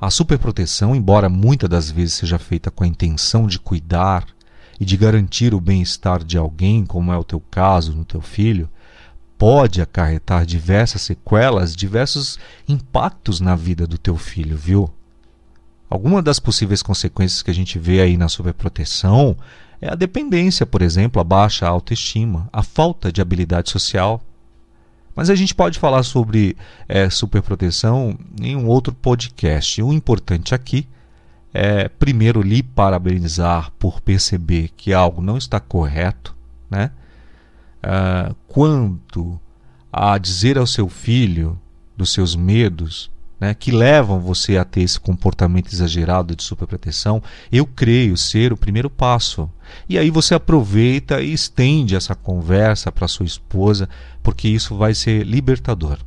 A 0.00 0.10
superproteção, 0.10 0.96
embora 0.96 1.28
muitas 1.28 1.70
das 1.70 1.88
vezes 1.88 2.14
seja 2.14 2.36
feita 2.36 2.72
com 2.72 2.82
a 2.82 2.88
intenção 2.88 3.46
de 3.46 3.60
cuidar, 3.60 4.26
e 4.80 4.84
de 4.84 4.96
garantir 4.96 5.54
o 5.54 5.60
bem-estar 5.60 6.24
de 6.24 6.36
alguém, 6.36 6.84
como 6.84 7.12
é 7.12 7.18
o 7.18 7.24
teu 7.24 7.40
caso 7.40 7.94
no 7.94 8.04
teu 8.04 8.20
filho, 8.20 8.68
pode 9.38 9.82
acarretar 9.82 10.46
diversas 10.46 11.02
sequelas, 11.02 11.74
diversos 11.74 12.38
impactos 12.68 13.40
na 13.40 13.56
vida 13.56 13.86
do 13.86 13.98
teu 13.98 14.16
filho, 14.16 14.56
viu? 14.56 14.88
Alguma 15.90 16.22
das 16.22 16.38
possíveis 16.38 16.82
consequências 16.82 17.42
que 17.42 17.50
a 17.50 17.54
gente 17.54 17.78
vê 17.78 18.00
aí 18.00 18.16
na 18.16 18.28
sobreproteção 18.28 19.36
é 19.80 19.90
a 19.90 19.96
dependência, 19.96 20.64
por 20.64 20.80
exemplo, 20.80 21.20
a 21.20 21.24
baixa 21.24 21.66
autoestima, 21.66 22.48
a 22.52 22.62
falta 22.62 23.10
de 23.12 23.20
habilidade 23.20 23.68
social. 23.68 24.22
Mas 25.14 25.28
a 25.28 25.34
gente 25.34 25.54
pode 25.54 25.78
falar 25.78 26.04
sobre 26.04 26.56
é, 26.88 27.10
superproteção 27.10 28.16
em 28.40 28.56
um 28.56 28.68
outro 28.68 28.94
podcast. 28.94 29.82
O 29.82 29.92
importante 29.92 30.54
aqui 30.54 30.86
é, 30.86 30.86
primeiro 31.98 32.40
lhe 32.40 32.62
parabenizar 32.62 33.70
por 33.78 34.00
perceber 34.00 34.70
que 34.76 34.92
algo 34.92 35.20
não 35.20 35.36
está 35.36 35.60
correto, 35.60 36.34
né? 36.70 36.90
Uh, 37.84 38.34
quanto 38.46 39.40
a 39.92 40.16
dizer 40.16 40.56
ao 40.56 40.66
seu 40.66 40.88
filho 40.88 41.60
dos 41.96 42.12
seus 42.12 42.34
medos, 42.34 43.10
né, 43.42 43.54
que 43.54 43.72
levam 43.72 44.20
você 44.20 44.56
a 44.56 44.64
ter 44.64 44.82
esse 44.82 45.00
comportamento 45.00 45.72
exagerado 45.72 46.36
de 46.36 46.44
superproteção, 46.44 47.20
eu 47.50 47.66
creio 47.66 48.16
ser 48.16 48.52
o 48.52 48.56
primeiro 48.56 48.88
passo. 48.88 49.50
E 49.88 49.98
aí 49.98 50.10
você 50.10 50.34
aproveita 50.34 51.20
e 51.20 51.32
estende 51.32 51.96
essa 51.96 52.14
conversa 52.14 52.92
para 52.92 53.08
sua 53.08 53.26
esposa, 53.26 53.88
porque 54.22 54.46
isso 54.46 54.76
vai 54.76 54.94
ser 54.94 55.26
libertador. 55.26 55.98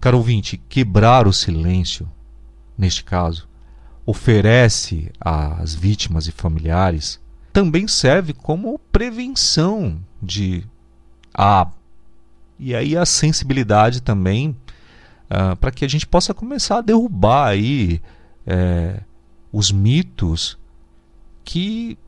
Caro 0.00 0.18
ouvinte, 0.18 0.56
quebrar 0.68 1.26
o 1.26 1.32
silêncio 1.32 2.08
neste 2.76 3.04
caso, 3.04 3.48
oferece 4.04 5.10
às 5.20 5.74
vítimas 5.74 6.26
e 6.26 6.32
familiares, 6.32 7.20
também 7.52 7.88
serve 7.88 8.32
como 8.32 8.78
prevenção 8.78 9.98
de 10.22 10.64
a 11.34 11.68
e 12.58 12.74
aí 12.74 12.96
a 12.96 13.04
sensibilidade 13.04 14.00
também 14.00 14.56
uh, 15.30 15.54
para 15.56 15.70
que 15.70 15.84
a 15.84 15.88
gente 15.88 16.06
possa 16.06 16.32
começar 16.32 16.78
a 16.78 16.82
derrubar 16.82 17.48
aí 17.48 18.00
é, 18.46 19.00
os 19.52 19.70
mitos 19.70 20.58
que 21.44 21.98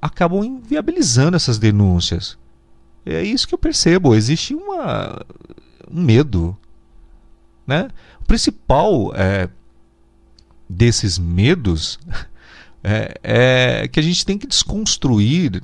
acabam 0.00 0.44
inviabilizando 0.44 1.36
essas 1.36 1.58
denúncias. 1.58 2.38
É 3.04 3.22
isso 3.22 3.46
que 3.46 3.54
eu 3.54 3.58
percebo. 3.58 4.14
Existe 4.14 4.54
uma, 4.54 5.24
um 5.90 6.02
medo. 6.02 6.56
Né? 7.66 7.88
O 8.20 8.24
principal 8.24 9.12
é, 9.14 9.48
desses 10.68 11.18
medos 11.18 11.98
é, 12.82 13.14
é, 13.22 13.88
que 13.88 14.00
a 14.00 14.02
gente 14.02 14.24
tem 14.24 14.38
que 14.38 14.46
desconstruir 14.46 15.62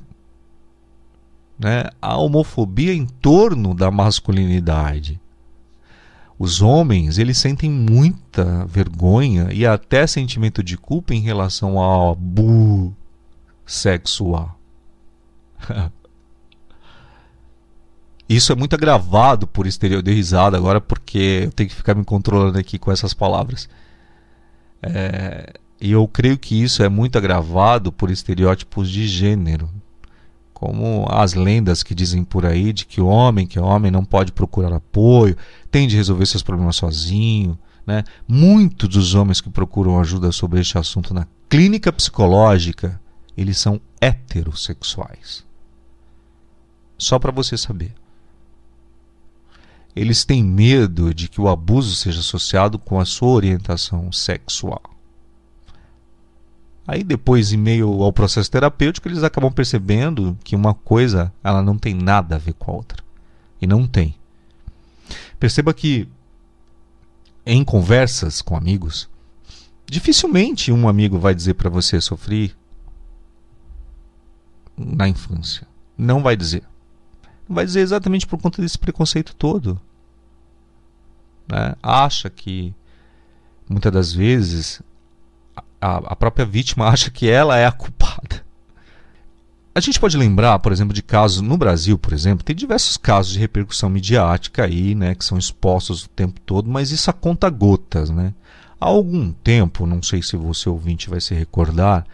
né, 1.57 1.85
a 2.01 2.17
homofobia 2.17 2.93
em 2.93 3.05
torno 3.05 3.73
da 3.73 3.89
masculinidade. 3.89 5.19
Os 6.37 6.61
homens 6.61 7.17
eles 7.17 7.37
sentem 7.37 7.69
muita 7.69 8.65
vergonha 8.65 9.49
e 9.51 9.65
até 9.65 10.05
sentimento 10.05 10.61
de 10.63 10.77
culpa 10.77 11.13
em 11.13 11.21
relação 11.21 11.79
ao 11.79 12.11
abu 12.11 12.93
sexual. 13.65 14.59
isso 18.27 18.51
é 18.51 18.55
muito 18.55 18.73
agravado 18.75 19.47
por 19.47 19.67
de 20.01 20.13
risada 20.13 20.57
agora 20.57 20.81
porque 20.81 21.43
eu 21.45 21.51
tenho 21.51 21.69
que 21.69 21.75
ficar 21.75 21.95
me 21.95 22.03
controlando 22.03 22.57
aqui 22.57 22.77
com 22.77 22.91
essas 22.91 23.13
palavras. 23.13 23.69
É, 24.83 25.53
e 25.79 25.91
eu 25.91 26.07
creio 26.07 26.37
que 26.37 26.61
isso 26.61 26.83
é 26.83 26.89
muito 26.89 27.17
agravado 27.17 27.91
por 27.91 28.09
estereótipos 28.09 28.89
de 28.89 29.07
gênero, 29.07 29.69
como 30.53 31.05
as 31.09 31.33
lendas 31.33 31.83
que 31.83 31.93
dizem 31.93 32.23
por 32.23 32.45
aí 32.45 32.71
de 32.71 32.85
que 32.85 33.01
o 33.01 33.07
homem, 33.07 33.45
que 33.45 33.59
o 33.59 33.63
homem 33.63 33.91
não 33.91 34.05
pode 34.05 34.31
procurar 34.31 34.73
apoio, 34.73 35.35
tem 35.69 35.87
de 35.87 35.95
resolver 35.95 36.25
seus 36.25 36.43
problemas 36.43 36.75
sozinho. 36.75 37.57
Né? 37.85 38.03
Muitos 38.27 38.87
dos 38.89 39.13
homens 39.13 39.41
que 39.41 39.49
procuram 39.49 39.99
ajuda 39.99 40.31
sobre 40.31 40.61
este 40.61 40.77
assunto 40.77 41.13
na 41.13 41.27
clínica 41.49 41.91
psicológica, 41.91 42.99
eles 43.35 43.57
são 43.57 43.81
heterossexuais. 43.99 45.43
Só 46.97 47.19
para 47.19 47.31
você 47.31 47.57
saber. 47.57 47.93
Eles 49.95 50.25
têm 50.25 50.43
medo 50.43 51.13
de 51.13 51.27
que 51.27 51.39
o 51.39 51.47
abuso 51.47 51.95
seja 51.95 52.19
associado 52.19 52.79
com 52.79 52.99
a 52.99 53.05
sua 53.05 53.29
orientação 53.29 54.11
sexual. 54.11 54.81
Aí 56.85 57.03
depois, 57.03 57.53
em 57.53 57.57
meio 57.57 58.01
ao 58.01 58.11
processo 58.11 58.51
terapêutico, 58.51 59.07
eles 59.07 59.23
acabam 59.23 59.51
percebendo 59.51 60.37
que 60.43 60.55
uma 60.55 60.73
coisa 60.73 61.31
ela 61.43 61.61
não 61.61 61.77
tem 61.77 61.93
nada 61.93 62.35
a 62.35 62.39
ver 62.39 62.53
com 62.53 62.71
a 62.71 62.75
outra. 62.75 63.03
E 63.61 63.67
não 63.67 63.87
tem. 63.87 64.15
Perceba 65.39 65.73
que 65.73 66.07
em 67.45 67.63
conversas 67.63 68.41
com 68.41 68.55
amigos, 68.55 69.09
dificilmente 69.85 70.71
um 70.71 70.87
amigo 70.87 71.19
vai 71.19 71.35
dizer 71.35 71.53
para 71.53 71.69
você 71.69 71.99
sofrer 72.01 72.55
na 74.77 75.07
infância. 75.07 75.67
Não 75.97 76.23
vai 76.23 76.35
dizer. 76.35 76.63
Vai 77.53 77.65
dizer 77.65 77.81
exatamente 77.81 78.27
por 78.27 78.39
conta 78.39 78.61
desse 78.61 78.77
preconceito 78.77 79.35
todo. 79.35 79.79
Né? 81.47 81.75
Acha 81.81 82.29
que 82.29 82.73
muitas 83.69 83.91
das 83.91 84.13
vezes 84.13 84.81
a, 85.79 85.97
a 85.97 86.15
própria 86.15 86.45
vítima 86.45 86.87
acha 86.89 87.09
que 87.09 87.29
ela 87.29 87.57
é 87.57 87.65
a 87.65 87.71
culpada. 87.71 88.43
A 89.75 89.79
gente 89.79 89.99
pode 89.99 90.15
lembrar, 90.15 90.59
por 90.59 90.71
exemplo, 90.71 90.93
de 90.93 91.01
casos 91.01 91.41
no 91.41 91.57
Brasil, 91.57 91.97
por 91.97 92.13
exemplo, 92.13 92.45
tem 92.45 92.55
diversos 92.55 92.95
casos 92.95 93.33
de 93.33 93.39
repercussão 93.39 93.89
midiática 93.89 94.65
aí, 94.65 94.93
né, 94.93 95.15
que 95.15 95.25
são 95.25 95.35
expostos 95.35 96.03
o 96.03 96.09
tempo 96.09 96.39
todo, 96.41 96.69
mas 96.69 96.91
isso 96.91 97.09
a 97.09 97.13
conta 97.13 97.49
gotas, 97.49 98.11
né? 98.11 98.35
Há 98.79 98.85
algum 98.85 99.31
tempo, 99.31 99.87
não 99.87 100.03
sei 100.03 100.21
se 100.21 100.37
você 100.37 100.69
ouvinte 100.69 101.09
vai 101.09 101.19
se 101.19 101.33
recordar, 101.33 102.05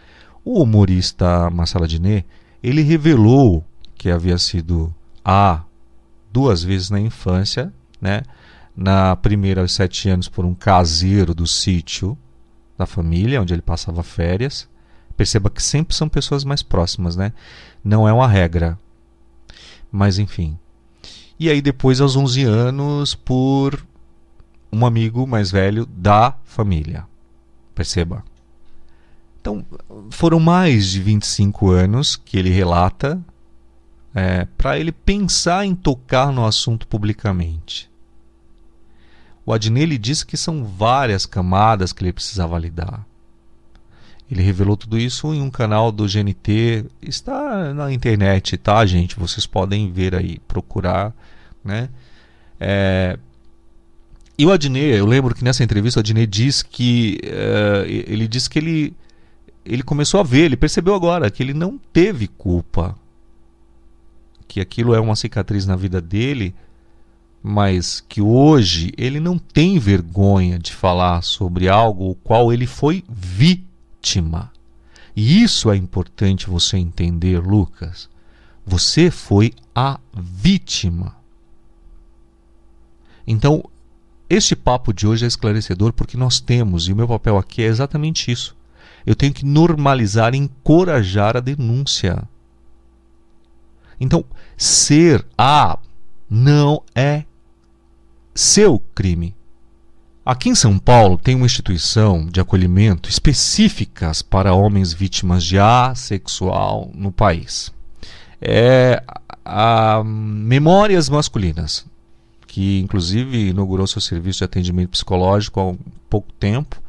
o 0.42 0.62
humorista 0.62 1.50
Marcelo 1.50 1.86
Diné, 1.86 2.24
ele 2.62 2.80
revelou 2.80 3.62
que 3.94 4.10
havia 4.10 4.38
sido 4.38 4.94
A 5.24 5.62
duas 6.32 6.62
vezes 6.62 6.90
na 6.90 7.00
infância, 7.00 7.72
né? 8.00 8.22
Na 8.76 9.16
primeira 9.16 9.60
aos 9.60 9.72
sete 9.72 10.08
anos 10.08 10.28
por 10.28 10.44
um 10.44 10.54
caseiro 10.54 11.34
do 11.34 11.46
sítio 11.46 12.16
da 12.78 12.86
família, 12.86 13.40
onde 13.42 13.52
ele 13.52 13.62
passava 13.62 14.02
férias. 14.02 14.68
Perceba 15.16 15.50
que 15.50 15.62
sempre 15.62 15.94
são 15.94 16.08
pessoas 16.08 16.44
mais 16.44 16.62
próximas, 16.62 17.16
né? 17.16 17.32
Não 17.84 18.08
é 18.08 18.12
uma 18.12 18.26
regra. 18.26 18.78
Mas 19.92 20.18
enfim. 20.18 20.56
E 21.38 21.50
aí 21.50 21.60
depois 21.60 22.00
aos 22.00 22.16
11 22.16 22.44
anos 22.44 23.14
por 23.14 23.84
um 24.72 24.86
amigo 24.86 25.26
mais 25.26 25.50
velho 25.50 25.84
da 25.86 26.34
família. 26.44 27.06
Perceba. 27.74 28.24
Então, 29.40 29.64
foram 30.10 30.38
mais 30.38 30.86
de 30.88 31.00
25 31.00 31.70
anos 31.70 32.14
que 32.14 32.38
ele 32.38 32.50
relata 32.50 33.20
é, 34.14 34.46
para 34.56 34.78
ele 34.78 34.92
pensar 34.92 35.64
em 35.64 35.74
tocar 35.74 36.32
no 36.32 36.44
assunto 36.44 36.86
publicamente. 36.86 37.90
O 39.44 39.52
Adnei 39.52 39.98
disse 39.98 40.24
que 40.24 40.36
são 40.36 40.64
várias 40.64 41.26
camadas 41.26 41.92
que 41.92 42.02
ele 42.04 42.12
precisava 42.12 42.58
lidar. 42.58 43.06
Ele 44.30 44.42
revelou 44.42 44.76
tudo 44.76 44.96
isso 44.96 45.34
em 45.34 45.42
um 45.42 45.50
canal 45.50 45.90
do 45.90 46.06
GNT, 46.06 46.86
está 47.02 47.74
na 47.74 47.92
internet, 47.92 48.56
tá, 48.56 48.86
gente? 48.86 49.18
Vocês 49.18 49.44
podem 49.44 49.90
ver 49.90 50.14
aí, 50.14 50.38
procurar, 50.46 51.12
né? 51.64 51.88
É... 52.60 53.18
E 54.38 54.46
o 54.46 54.52
Adnei, 54.52 54.98
eu 54.98 55.04
lembro 55.04 55.34
que 55.34 55.42
nessa 55.42 55.64
entrevista 55.64 55.98
o 55.98 56.00
Adnei 56.00 56.26
diz 56.26 56.62
que 56.62 57.18
uh, 57.24 57.84
ele 57.86 58.28
disse 58.28 58.48
que 58.48 58.58
ele 58.58 58.96
ele 59.64 59.82
começou 59.82 60.20
a 60.20 60.22
ver, 60.22 60.44
ele 60.44 60.56
percebeu 60.56 60.94
agora 60.94 61.30
que 61.30 61.42
ele 61.42 61.52
não 61.52 61.78
teve 61.92 62.26
culpa, 62.26 62.96
que 64.50 64.60
aquilo 64.60 64.94
é 64.94 65.00
uma 65.00 65.16
cicatriz 65.16 65.64
na 65.64 65.76
vida 65.76 66.00
dele 66.00 66.54
mas 67.42 68.00
que 68.06 68.20
hoje 68.20 68.92
ele 68.96 69.18
não 69.18 69.38
tem 69.38 69.78
vergonha 69.78 70.58
de 70.58 70.72
falar 70.72 71.22
sobre 71.22 71.68
algo 71.68 72.10
o 72.10 72.14
qual 72.14 72.52
ele 72.52 72.66
foi 72.66 73.02
vítima. 73.08 74.52
E 75.16 75.42
isso 75.42 75.70
é 75.70 75.76
importante 75.76 76.50
você 76.50 76.76
entender, 76.76 77.38
Lucas. 77.38 78.08
Você 78.66 79.10
foi 79.10 79.54
a 79.74 79.98
vítima. 80.14 81.16
Então, 83.26 83.64
este 84.28 84.54
papo 84.54 84.92
de 84.92 85.06
hoje 85.06 85.24
é 85.24 85.28
esclarecedor 85.28 85.92
porque 85.92 86.16
nós 86.16 86.40
temos, 86.40 86.88
e 86.88 86.92
o 86.92 86.96
meu 86.96 87.08
papel 87.08 87.38
aqui 87.38 87.62
é 87.62 87.66
exatamente 87.66 88.30
isso. 88.30 88.56
Eu 89.04 89.14
tenho 89.14 89.32
que 89.32 89.46
normalizar 89.46 90.34
encorajar 90.34 91.36
a 91.36 91.40
denúncia. 91.40 92.22
Então, 94.00 94.24
ser 94.56 95.24
a 95.36 95.78
não 96.28 96.82
é 96.94 97.24
seu 98.34 98.80
crime. 98.94 99.34
Aqui 100.24 100.48
em 100.48 100.54
São 100.54 100.78
Paulo 100.78 101.18
tem 101.18 101.34
uma 101.34 101.46
instituição 101.46 102.26
de 102.26 102.40
acolhimento 102.40 103.08
específicas 103.10 104.22
para 104.22 104.54
homens 104.54 104.92
vítimas 104.92 105.44
de 105.44 105.58
assexual 105.58 106.90
no 106.94 107.10
país. 107.10 107.72
É 108.40 109.02
a 109.44 110.02
Memórias 110.04 111.08
Masculinas, 111.08 111.84
que 112.46 112.78
inclusive 112.80 113.48
inaugurou 113.48 113.86
seu 113.86 114.00
serviço 114.00 114.38
de 114.38 114.44
atendimento 114.44 114.90
psicológico 114.90 115.60
há 115.60 115.74
pouco 116.08 116.32
tempo. 116.34 116.80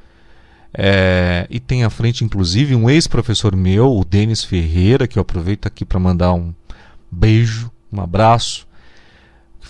É, 0.73 1.47
e 1.49 1.59
tem 1.59 1.83
à 1.83 1.89
frente, 1.89 2.23
inclusive, 2.23 2.75
um 2.75 2.89
ex-professor 2.89 3.55
meu, 3.55 3.91
o 3.91 4.05
Denis 4.05 4.43
Ferreira, 4.43 5.07
que 5.07 5.19
eu 5.19 5.21
aproveito 5.21 5.65
aqui 5.65 5.83
para 5.83 5.99
mandar 5.99 6.33
um 6.33 6.53
beijo, 7.11 7.71
um 7.91 8.01
abraço 8.01 8.67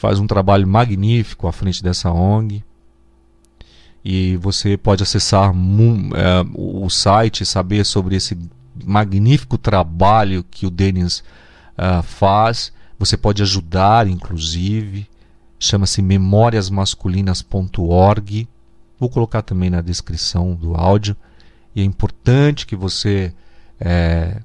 faz 0.01 0.17
um 0.17 0.25
trabalho 0.25 0.67
magnífico 0.67 1.47
à 1.47 1.51
frente 1.51 1.83
dessa 1.83 2.11
ONG. 2.11 2.63
E 4.03 4.35
você 4.37 4.75
pode 4.75 5.03
acessar 5.03 5.53
é, 5.53 5.55
o 6.55 6.89
site 6.89 7.41
e 7.41 7.45
saber 7.45 7.85
sobre 7.85 8.15
esse 8.15 8.35
magnífico 8.83 9.59
trabalho 9.59 10.43
que 10.49 10.65
o 10.65 10.71
Denis 10.71 11.23
uh, 11.77 12.01
faz. 12.01 12.73
Você 12.97 13.15
pode 13.15 13.43
ajudar, 13.43 14.07
inclusive. 14.07 15.07
Chama-se 15.59 16.01
memoriasmasculinas.org. 16.01 18.49
Vou 18.99 19.07
colocar 19.07 19.43
também 19.43 19.69
na 19.69 19.81
descrição 19.81 20.55
do 20.55 20.73
áudio. 20.73 21.15
E 21.75 21.81
é 21.81 21.83
importante 21.83 22.65
que 22.65 22.75
você 22.75 23.31
é, 23.79 24.41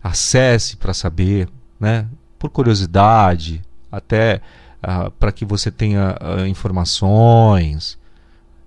acesse 0.00 0.76
para 0.76 0.94
saber, 0.94 1.48
né, 1.78 2.06
por 2.38 2.50
curiosidade, 2.50 3.62
até 3.90 4.40
uh, 4.82 5.10
para 5.12 5.32
que 5.32 5.44
você 5.44 5.70
tenha 5.70 6.16
uh, 6.20 6.46
informações. 6.46 7.98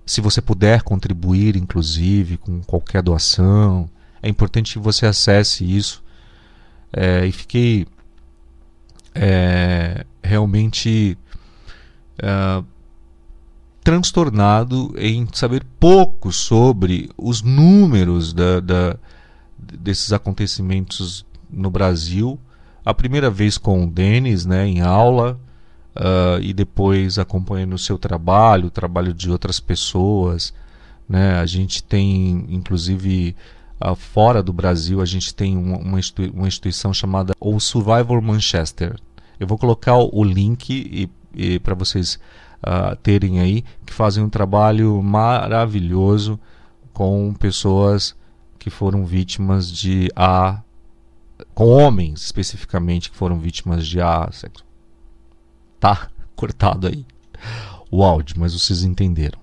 Se 0.04 0.20
você 0.20 0.40
puder 0.40 0.82
contribuir, 0.82 1.56
inclusive, 1.56 2.36
com 2.36 2.60
qualquer 2.62 3.02
doação, 3.02 3.88
é 4.22 4.28
importante 4.28 4.72
que 4.74 4.78
você 4.78 5.06
acesse 5.06 5.64
isso. 5.64 6.02
É, 6.92 7.24
e 7.24 7.30
fiquei 7.30 7.86
é, 9.14 10.04
realmente 10.22 11.16
é, 12.18 12.62
transtornado 13.82 14.94
em 14.98 15.26
saber 15.32 15.64
pouco 15.78 16.32
sobre 16.32 17.10
os 17.16 17.42
números 17.42 18.32
da, 18.32 18.60
da, 18.60 18.96
desses 19.58 20.12
acontecimentos 20.12 21.24
no 21.48 21.70
Brasil. 21.70 22.38
A 22.84 22.94
primeira 22.94 23.30
vez 23.30 23.58
com 23.58 23.84
o 23.84 23.90
Denis, 23.90 24.46
né, 24.46 24.66
em 24.66 24.80
aula, 24.80 25.38
uh, 25.96 26.40
e 26.40 26.52
depois 26.52 27.18
acompanhando 27.18 27.74
o 27.74 27.78
seu 27.78 27.98
trabalho, 27.98 28.66
o 28.66 28.70
trabalho 28.70 29.12
de 29.12 29.30
outras 29.30 29.60
pessoas. 29.60 30.52
Né? 31.08 31.34
A 31.38 31.46
gente 31.46 31.82
tem, 31.82 32.46
inclusive, 32.48 33.36
uh, 33.80 33.94
fora 33.94 34.42
do 34.42 34.52
Brasil, 34.52 35.00
a 35.00 35.04
gente 35.04 35.34
tem 35.34 35.56
uma, 35.56 35.78
uma, 35.78 35.98
institui 35.98 36.30
uma 36.30 36.48
instituição 36.48 36.92
chamada 36.92 37.34
o 37.40 37.58
Survivor 37.60 38.20
Manchester. 38.22 38.96
Eu 39.38 39.46
vou 39.46 39.58
colocar 39.58 39.96
o 39.96 40.22
link 40.22 40.70
e, 40.70 41.10
e 41.34 41.58
para 41.58 41.74
vocês 41.74 42.18
uh, 42.62 42.94
terem 42.96 43.40
aí, 43.40 43.64
que 43.84 43.92
fazem 43.92 44.22
um 44.22 44.28
trabalho 44.28 45.02
maravilhoso 45.02 46.38
com 46.92 47.32
pessoas 47.34 48.14
que 48.58 48.68
foram 48.68 49.06
vítimas 49.06 49.70
de 49.72 50.10
A, 50.14 50.60
com 51.54 51.66
homens 51.66 52.22
especificamente 52.22 53.10
que 53.10 53.16
foram 53.16 53.38
vítimas 53.38 53.86
de 53.86 54.00
A, 54.00 54.28
sexo 54.32 54.64
tá 55.78 56.08
cortado 56.36 56.86
aí 56.86 57.04
o 57.90 58.04
áudio, 58.04 58.36
mas 58.38 58.52
vocês 58.52 58.84
entenderam. 58.84 59.38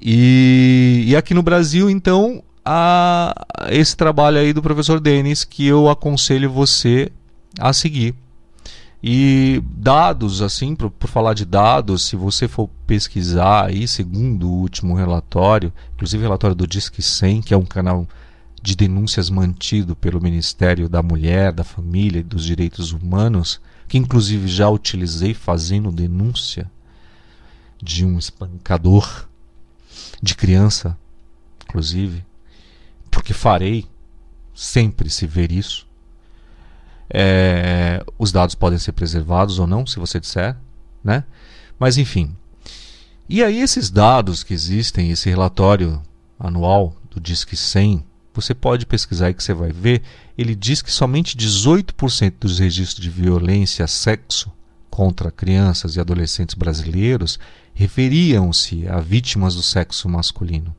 E, 0.00 1.04
e 1.06 1.16
aqui 1.16 1.34
no 1.34 1.42
Brasil, 1.42 1.90
então, 1.90 2.42
há 2.64 3.34
esse 3.70 3.96
trabalho 3.96 4.38
aí 4.38 4.52
do 4.52 4.62
professor 4.62 5.00
Denis 5.00 5.42
que 5.42 5.66
eu 5.66 5.88
aconselho 5.88 6.50
você 6.50 7.10
a 7.58 7.72
seguir. 7.72 8.14
E 9.02 9.62
dados, 9.66 10.42
assim, 10.42 10.74
por, 10.74 10.90
por, 10.90 11.08
falar 11.08 11.34
de 11.34 11.44
dados, 11.44 12.02
se 12.02 12.16
você 12.16 12.48
for 12.48 12.68
pesquisar 12.86 13.66
aí, 13.66 13.86
segundo 13.86 14.48
o 14.48 14.60
último 14.60 14.94
relatório, 14.94 15.72
inclusive 15.94 16.22
o 16.22 16.26
relatório 16.26 16.56
do 16.56 16.66
Disque 16.66 17.02
100, 17.02 17.42
que 17.42 17.54
é 17.54 17.56
um 17.56 17.64
canal 17.64 18.06
de 18.66 18.74
denúncias 18.74 19.30
mantido 19.30 19.94
pelo 19.94 20.20
Ministério 20.20 20.88
da 20.88 21.00
Mulher, 21.00 21.52
da 21.52 21.62
Família 21.62 22.18
e 22.18 22.24
dos 22.24 22.44
Direitos 22.44 22.90
Humanos, 22.90 23.60
que 23.86 23.96
inclusive 23.96 24.48
já 24.48 24.68
utilizei 24.68 25.34
fazendo 25.34 25.92
denúncia 25.92 26.68
de 27.80 28.04
um 28.04 28.18
espancador 28.18 29.28
de 30.20 30.34
criança, 30.34 30.98
inclusive, 31.62 32.24
porque 33.08 33.32
farei 33.32 33.86
sempre 34.52 35.10
se 35.10 35.28
ver 35.28 35.52
isso. 35.52 35.86
É, 37.08 38.04
os 38.18 38.32
dados 38.32 38.56
podem 38.56 38.80
ser 38.80 38.90
preservados 38.90 39.60
ou 39.60 39.66
não, 39.68 39.86
se 39.86 40.00
você 40.00 40.18
disser, 40.18 40.56
né? 41.04 41.22
Mas 41.78 41.98
enfim. 41.98 42.34
E 43.28 43.44
aí 43.44 43.60
esses 43.60 43.90
dados 43.90 44.42
que 44.42 44.52
existem, 44.52 45.12
esse 45.12 45.30
relatório 45.30 46.02
anual 46.36 46.96
do 47.08 47.20
Disque 47.20 47.56
100 47.56 48.04
você 48.36 48.54
pode 48.54 48.86
pesquisar 48.86 49.26
aí 49.26 49.34
que 49.34 49.42
você 49.42 49.54
vai 49.54 49.72
ver. 49.72 50.02
Ele 50.36 50.54
diz 50.54 50.82
que 50.82 50.92
somente 50.92 51.36
18% 51.36 52.34
dos 52.40 52.58
registros 52.58 53.02
de 53.02 53.10
violência, 53.10 53.86
sexo 53.86 54.52
contra 54.90 55.30
crianças 55.30 55.96
e 55.96 56.00
adolescentes 56.00 56.54
brasileiros 56.54 57.38
referiam-se 57.74 58.88
a 58.88 58.98
vítimas 59.00 59.54
do 59.54 59.62
sexo 59.62 60.08
masculino. 60.08 60.74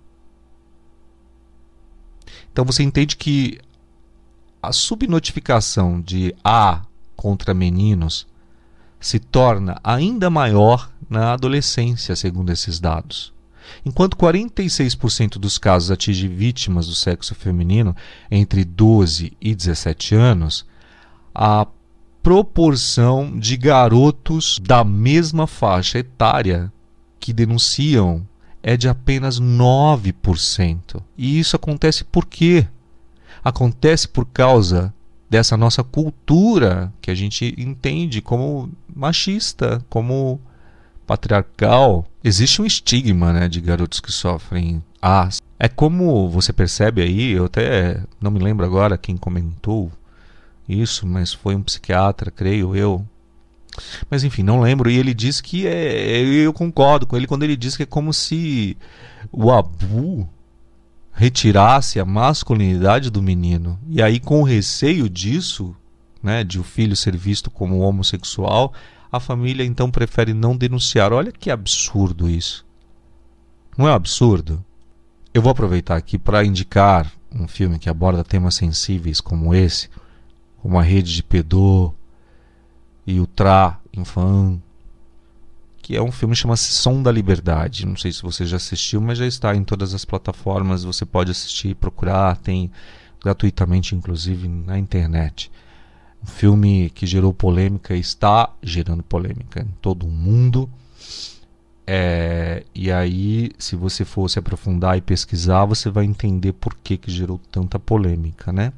Então 2.51 2.65
você 2.65 2.81
entende 2.81 3.15
que 3.15 3.59
a 4.61 4.71
subnotificação 4.73 6.01
de 6.01 6.35
A 6.43 6.81
contra 7.15 7.53
meninos 7.53 8.25
se 8.99 9.19
torna 9.19 9.79
ainda 9.83 10.29
maior 10.29 10.91
na 11.07 11.33
adolescência, 11.33 12.15
segundo 12.15 12.51
esses 12.51 12.79
dados. 12.79 13.31
Enquanto 13.86 14.17
46% 14.17 15.38
dos 15.38 15.58
casos 15.58 15.91
atingem 15.91 16.30
vítimas 16.30 16.88
do 16.88 16.95
sexo 16.95 17.36
feminino 17.36 17.95
entre 18.30 18.63
12 18.63 19.34
e 19.39 19.56
17 19.56 20.15
anos, 20.15 20.65
a 21.34 21.67
proporção 22.21 23.39
de 23.39 23.56
garotos 23.56 24.60
da 24.62 24.84
mesma 24.84 25.47
faixa 25.47 25.99
etária 25.99 26.71
que 27.19 27.32
denunciam 27.32 28.27
é 28.62 28.75
de 28.75 28.89
apenas 28.89 29.39
9%. 29.39 31.01
E 31.17 31.39
isso 31.39 31.56
acontece 31.56 32.03
por 32.03 32.25
quê? 32.25 32.67
Acontece 33.43 34.08
por 34.08 34.25
causa 34.25 34.93
dessa 35.30 35.56
nossa 35.56 35.84
cultura 35.84 36.91
que 37.01 37.12
a 37.12 37.15
gente 37.15 37.53
entende 37.58 38.21
como 38.21 38.69
machista, 38.93 39.86
como 39.89 40.39
patriarcal, 41.07 42.05
existe 42.23 42.61
um 42.61 42.65
estigma 42.65 43.33
né, 43.33 43.47
de 43.47 43.61
garotos 43.61 43.99
que 43.99 44.11
sofrem 44.11 44.83
ah, 45.01 45.29
é 45.59 45.67
como 45.67 46.29
você 46.29 46.51
percebe 46.51 47.01
aí, 47.01 47.31
eu 47.31 47.45
até 47.45 48.03
não 48.19 48.31
me 48.31 48.39
lembro 48.39 48.65
agora 48.65 48.97
quem 48.97 49.15
comentou 49.15 49.91
isso, 50.67 51.07
mas 51.07 51.31
foi 51.31 51.55
um 51.55 51.63
psiquiatra, 51.63 52.29
creio 52.29 52.75
eu. 52.75 53.05
Mas 54.09 54.23
enfim, 54.23 54.43
não 54.43 54.59
lembro. 54.59 54.89
E 54.89 54.97
ele 54.97 55.13
diz 55.13 55.39
que 55.39 55.65
é. 55.67 56.19
Eu 56.19 56.51
concordo 56.51 57.05
com 57.05 57.15
ele 57.15 57.27
quando 57.27 57.43
ele 57.43 57.55
diz 57.55 57.77
que 57.77 57.83
é 57.83 57.85
como 57.85 58.13
se 58.13 58.75
o 59.31 59.51
abu 59.51 60.27
retirasse 61.13 61.99
a 61.99 62.05
masculinidade 62.05 63.09
do 63.09 63.21
menino. 63.21 63.79
E 63.87 64.01
aí, 64.01 64.19
com 64.19 64.41
o 64.41 64.43
receio 64.43 65.09
disso, 65.09 65.75
né, 66.21 66.43
de 66.43 66.59
o 66.59 66.63
filho 66.63 66.95
ser 66.95 67.15
visto 67.15 67.49
como 67.49 67.79
homossexual, 67.79 68.73
a 69.11 69.19
família 69.19 69.63
então 69.63 69.89
prefere 69.89 70.33
não 70.33 70.55
denunciar. 70.55 71.13
Olha 71.13 71.31
que 71.31 71.49
absurdo 71.49 72.29
isso. 72.29 72.65
Não 73.77 73.87
é 73.87 73.91
um 73.91 73.95
absurdo? 73.95 74.63
Eu 75.33 75.41
vou 75.41 75.51
aproveitar 75.51 75.95
aqui 75.95 76.17
para 76.17 76.43
indicar 76.43 77.11
um 77.31 77.47
filme 77.47 77.77
que 77.77 77.89
aborda 77.89 78.23
temas 78.23 78.55
sensíveis 78.55 79.21
como 79.21 79.53
esse, 79.53 79.89
como 80.61 80.79
a 80.79 80.81
rede 80.81 81.13
de 81.13 81.23
Pedô 81.23 81.93
e 83.05 83.19
o 83.19 83.27
Tra 83.27 83.79
Infam, 83.93 84.61
que 85.81 85.95
é 85.95 86.01
um 86.01 86.11
filme 86.11 86.35
que 86.35 86.41
chama-se 86.41 86.71
Som 86.73 87.01
da 87.01 87.11
Liberdade. 87.11 87.85
Não 87.85 87.95
sei 87.95 88.11
se 88.11 88.21
você 88.21 88.45
já 88.45 88.57
assistiu, 88.57 88.99
mas 88.99 89.17
já 89.17 89.25
está 89.25 89.55
em 89.55 89.63
todas 89.63 89.93
as 89.93 90.03
plataformas. 90.03 90.83
Você 90.83 91.05
pode 91.05 91.31
assistir, 91.31 91.75
procurar, 91.75 92.35
tem 92.37 92.71
gratuitamente, 93.23 93.95
inclusive 93.95 94.47
na 94.47 94.77
internet. 94.77 95.51
Filme 96.27 96.91
que 96.91 97.07
gerou 97.07 97.33
polêmica 97.33 97.95
está 97.95 98.53
gerando 98.61 99.01
polêmica 99.01 99.61
em 99.61 99.73
todo 99.81 100.05
o 100.05 100.09
mundo. 100.09 100.69
É, 101.85 102.63
e 102.75 102.91
aí, 102.91 103.51
se 103.57 103.75
você 103.75 104.03
for 104.03 104.29
se 104.29 104.37
aprofundar 104.37 104.97
e 104.97 105.01
pesquisar, 105.01 105.65
você 105.65 105.89
vai 105.89 106.03
entender 106.03 106.51
por 106.51 106.75
que, 106.75 106.97
que 106.97 107.09
gerou 107.09 107.39
tanta 107.49 107.79
polêmica, 107.79 108.51
né? 108.51 108.73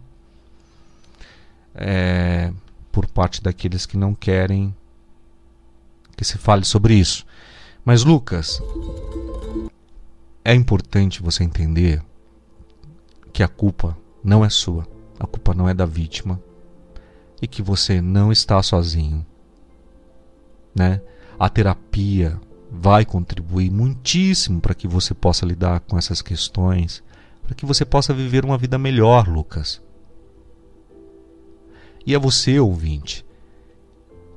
É, 1.74 2.54
por 2.92 3.08
parte 3.08 3.42
daqueles 3.42 3.86
que 3.86 3.98
não 3.98 4.14
querem 4.14 4.74
que 6.16 6.24
se 6.24 6.38
fale 6.38 6.64
sobre 6.64 6.94
isso. 6.94 7.26
Mas, 7.84 8.04
Lucas, 8.04 8.62
é 10.46 10.54
importante 10.54 11.22
você 11.22 11.44
entender 11.44 12.02
que 13.34 13.42
a 13.42 13.48
culpa 13.48 13.98
não 14.24 14.46
é 14.46 14.50
sua, 14.50 14.88
a 15.20 15.26
culpa 15.26 15.54
não 15.54 15.68
é 15.68 15.74
da 15.74 15.86
vítima, 15.86 16.40
e 17.42 17.48
que 17.48 17.62
você 17.62 18.02
não 18.02 18.32
está 18.32 18.62
sozinho. 18.62 19.26
Né? 20.76 21.02
A 21.38 21.50
terapia 21.50 22.40
vai 22.72 23.06
contribuir 23.06 23.72
muitíssimo 23.72 24.62
para 24.62 24.76
que 24.76 24.88
você 24.88 25.14
possa 25.14 25.46
lidar 25.46 25.80
com 25.82 25.98
essas 25.98 26.22
questões, 26.22 27.04
para 27.44 27.56
que 27.56 27.66
você 27.66 27.84
possa 27.84 28.14
viver 28.14 28.46
uma 28.46 28.58
vida 28.58 28.78
melhor, 28.78 29.28
Lucas. 29.28 29.82
E 32.06 32.14
é 32.14 32.20
você, 32.20 32.60
ouvinte. 32.60 33.26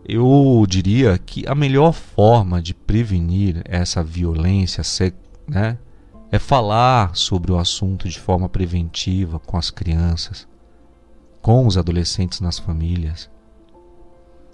Eu 0.05 0.65
diria 0.69 1.17
que 1.19 1.47
a 1.47 1.55
melhor 1.55 1.93
forma 1.93 2.61
de 2.61 2.75
prevenir 2.75 3.63
essa 3.65 4.03
violência 4.03 4.83
né, 5.47 5.79
é 6.31 6.39
falar 6.39 7.15
sobre 7.15 7.53
o 7.53 7.59
assunto 7.59 8.09
de 8.09 8.19
forma 8.19 8.49
preventiva 8.49 9.39
com 9.39 9.57
as 9.57 9.71
crianças, 9.71 10.49
com 11.43 11.67
os 11.67 11.77
adolescentes 11.77 12.41
nas 12.41 12.59
famílias. 12.59 13.29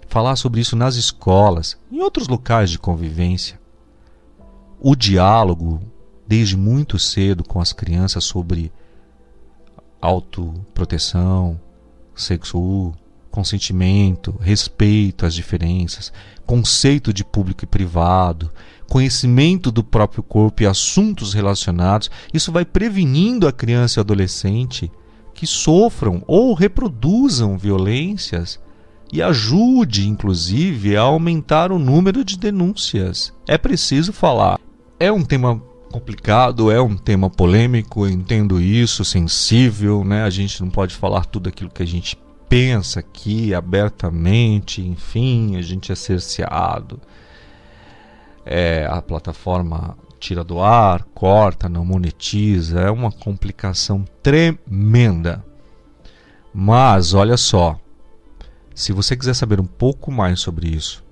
Falar 0.07 0.35
sobre 0.35 0.59
isso 0.59 0.75
nas 0.75 0.95
escolas, 0.95 1.77
em 1.91 2.01
outros 2.01 2.27
locais 2.27 2.71
de 2.71 2.79
convivência. 2.79 3.59
O 4.81 4.95
diálogo, 4.95 5.79
desde 6.27 6.57
muito 6.57 6.97
cedo, 6.97 7.43
com 7.43 7.61
as 7.61 7.71
crianças 7.71 8.23
sobre 8.23 8.73
autoproteção, 10.01 11.61
sexo, 12.15 12.91
consentimento, 13.29 14.35
respeito 14.39 15.27
às 15.27 15.35
diferenças, 15.35 16.11
conceito 16.45 17.13
de 17.13 17.23
público 17.23 17.63
e 17.63 17.67
privado, 17.67 18.49
conhecimento 18.89 19.71
do 19.71 19.83
próprio 19.83 20.23
corpo 20.23 20.63
e 20.63 20.65
assuntos 20.65 21.35
relacionados, 21.35 22.09
isso 22.33 22.51
vai 22.51 22.65
prevenindo 22.65 23.47
a 23.47 23.51
criança 23.51 23.99
e 23.99 24.01
o 24.01 24.01
adolescente 24.01 24.91
que 25.39 25.47
sofram 25.47 26.21
ou 26.27 26.53
reproduzam 26.53 27.57
violências 27.57 28.59
e 29.09 29.21
ajude, 29.21 30.05
inclusive, 30.05 30.97
a 30.97 31.01
aumentar 31.03 31.71
o 31.71 31.79
número 31.79 32.25
de 32.25 32.37
denúncias. 32.37 33.33
É 33.47 33.57
preciso 33.57 34.11
falar. 34.11 34.59
É 34.99 35.09
um 35.09 35.23
tema 35.23 35.63
complicado, 35.89 36.69
é 36.69 36.81
um 36.81 36.97
tema 36.97 37.29
polêmico, 37.29 38.05
entendo 38.05 38.59
isso, 38.59 39.05
sensível, 39.05 40.03
né? 40.03 40.23
A 40.23 40.29
gente 40.29 40.61
não 40.61 40.69
pode 40.69 40.93
falar 40.93 41.23
tudo 41.23 41.47
aquilo 41.47 41.69
que 41.69 41.83
a 41.83 41.87
gente 41.87 42.19
pensa 42.49 42.99
aqui 42.99 43.53
abertamente, 43.53 44.85
enfim, 44.85 45.55
a 45.55 45.61
gente 45.61 45.89
é 45.89 45.95
cerceado. 45.95 46.99
É, 48.45 48.85
a 48.91 49.01
plataforma 49.01 49.97
tira 50.19 50.43
do 50.43 50.59
ar, 50.59 51.03
corta, 51.13 51.69
não 51.69 51.85
monetiza, 51.85 52.81
é 52.81 52.91
uma 52.91 53.11
complicação 53.11 54.03
tremenda. 54.21 55.43
Mas 56.53 57.13
olha 57.13 57.37
só, 57.37 57.79
se 58.75 58.91
você 58.91 59.15
quiser 59.15 59.33
saber 59.33 59.59
um 59.59 59.65
pouco 59.65 60.11
mais 60.11 60.39
sobre 60.39 60.67
isso, 60.67 61.03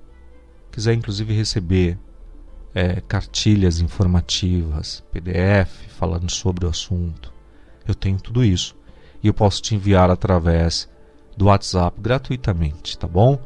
quiser 0.72 0.93
inclusive 0.93 1.34
receber 1.34 1.98
é, 2.74 3.02
cartilhas 3.02 3.80
informativas, 3.80 5.04
PDF 5.12 5.88
falando 5.98 6.30
sobre 6.30 6.65
o 6.65 6.70
assunto, 6.70 7.34
eu 7.88 7.96
tenho 7.96 8.20
tudo 8.20 8.43
isso 8.43 8.76
e 9.24 9.28
eu 9.28 9.34
posso 9.34 9.62
te 9.62 9.74
enviar 9.74 10.12
através 10.12 10.89
do 11.36 11.46
WhatsApp 11.46 12.00
gratuitamente, 12.02 12.98
tá 12.98 13.08
bom? 13.08 13.39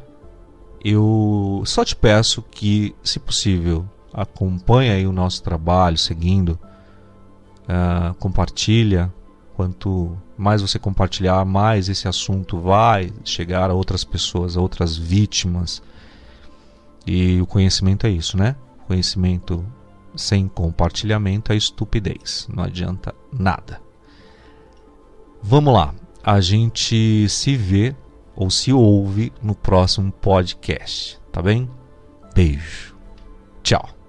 eu 0.84 1.62
só 1.66 1.86
te 1.86 1.96
peço 1.96 2.42
que, 2.42 2.96
se 3.04 3.20
possível, 3.20 3.88
acompanhe 4.14 4.90
aí 4.90 5.08
o 5.08 5.12
nosso 5.12 5.42
trabalho, 5.44 5.98
seguindo, 5.98 6.60
uh, 7.64 8.14
compartilha. 8.16 9.12
Quanto 9.56 10.18
mais 10.38 10.62
você 10.62 10.80
compartilhar, 10.80 11.46
mais 11.46 11.88
esse 11.88 12.08
assunto 12.08 12.58
vai 12.58 13.12
chegar 13.24 13.70
a 13.70 13.74
outras 13.74 14.04
pessoas, 14.04 14.58
a 14.58 14.62
outras 14.62 14.98
vítimas. 14.98 15.82
E 17.06 17.40
o 17.42 17.46
conhecimento 17.46 18.08
é 18.08 18.10
isso, 18.10 18.38
né? 18.38 18.56
Conhecimento 18.88 19.64
sem 20.16 20.48
compartilhamento 20.48 21.52
é 21.52 21.56
estupidez. 21.56 22.48
Não 22.54 22.64
adianta 22.64 23.14
nada. 23.32 23.82
Vamos 25.42 25.74
lá. 25.74 25.94
A 26.24 26.40
gente 26.40 27.28
se 27.30 27.56
vê 27.56 27.96
ou 28.36 28.50
se 28.50 28.72
ouve 28.72 29.32
no 29.42 29.56
próximo 29.56 30.12
podcast, 30.12 31.20
tá 31.32 31.42
bem? 31.42 31.70
Beijo. 32.34 32.96
Tchau. 33.64 34.01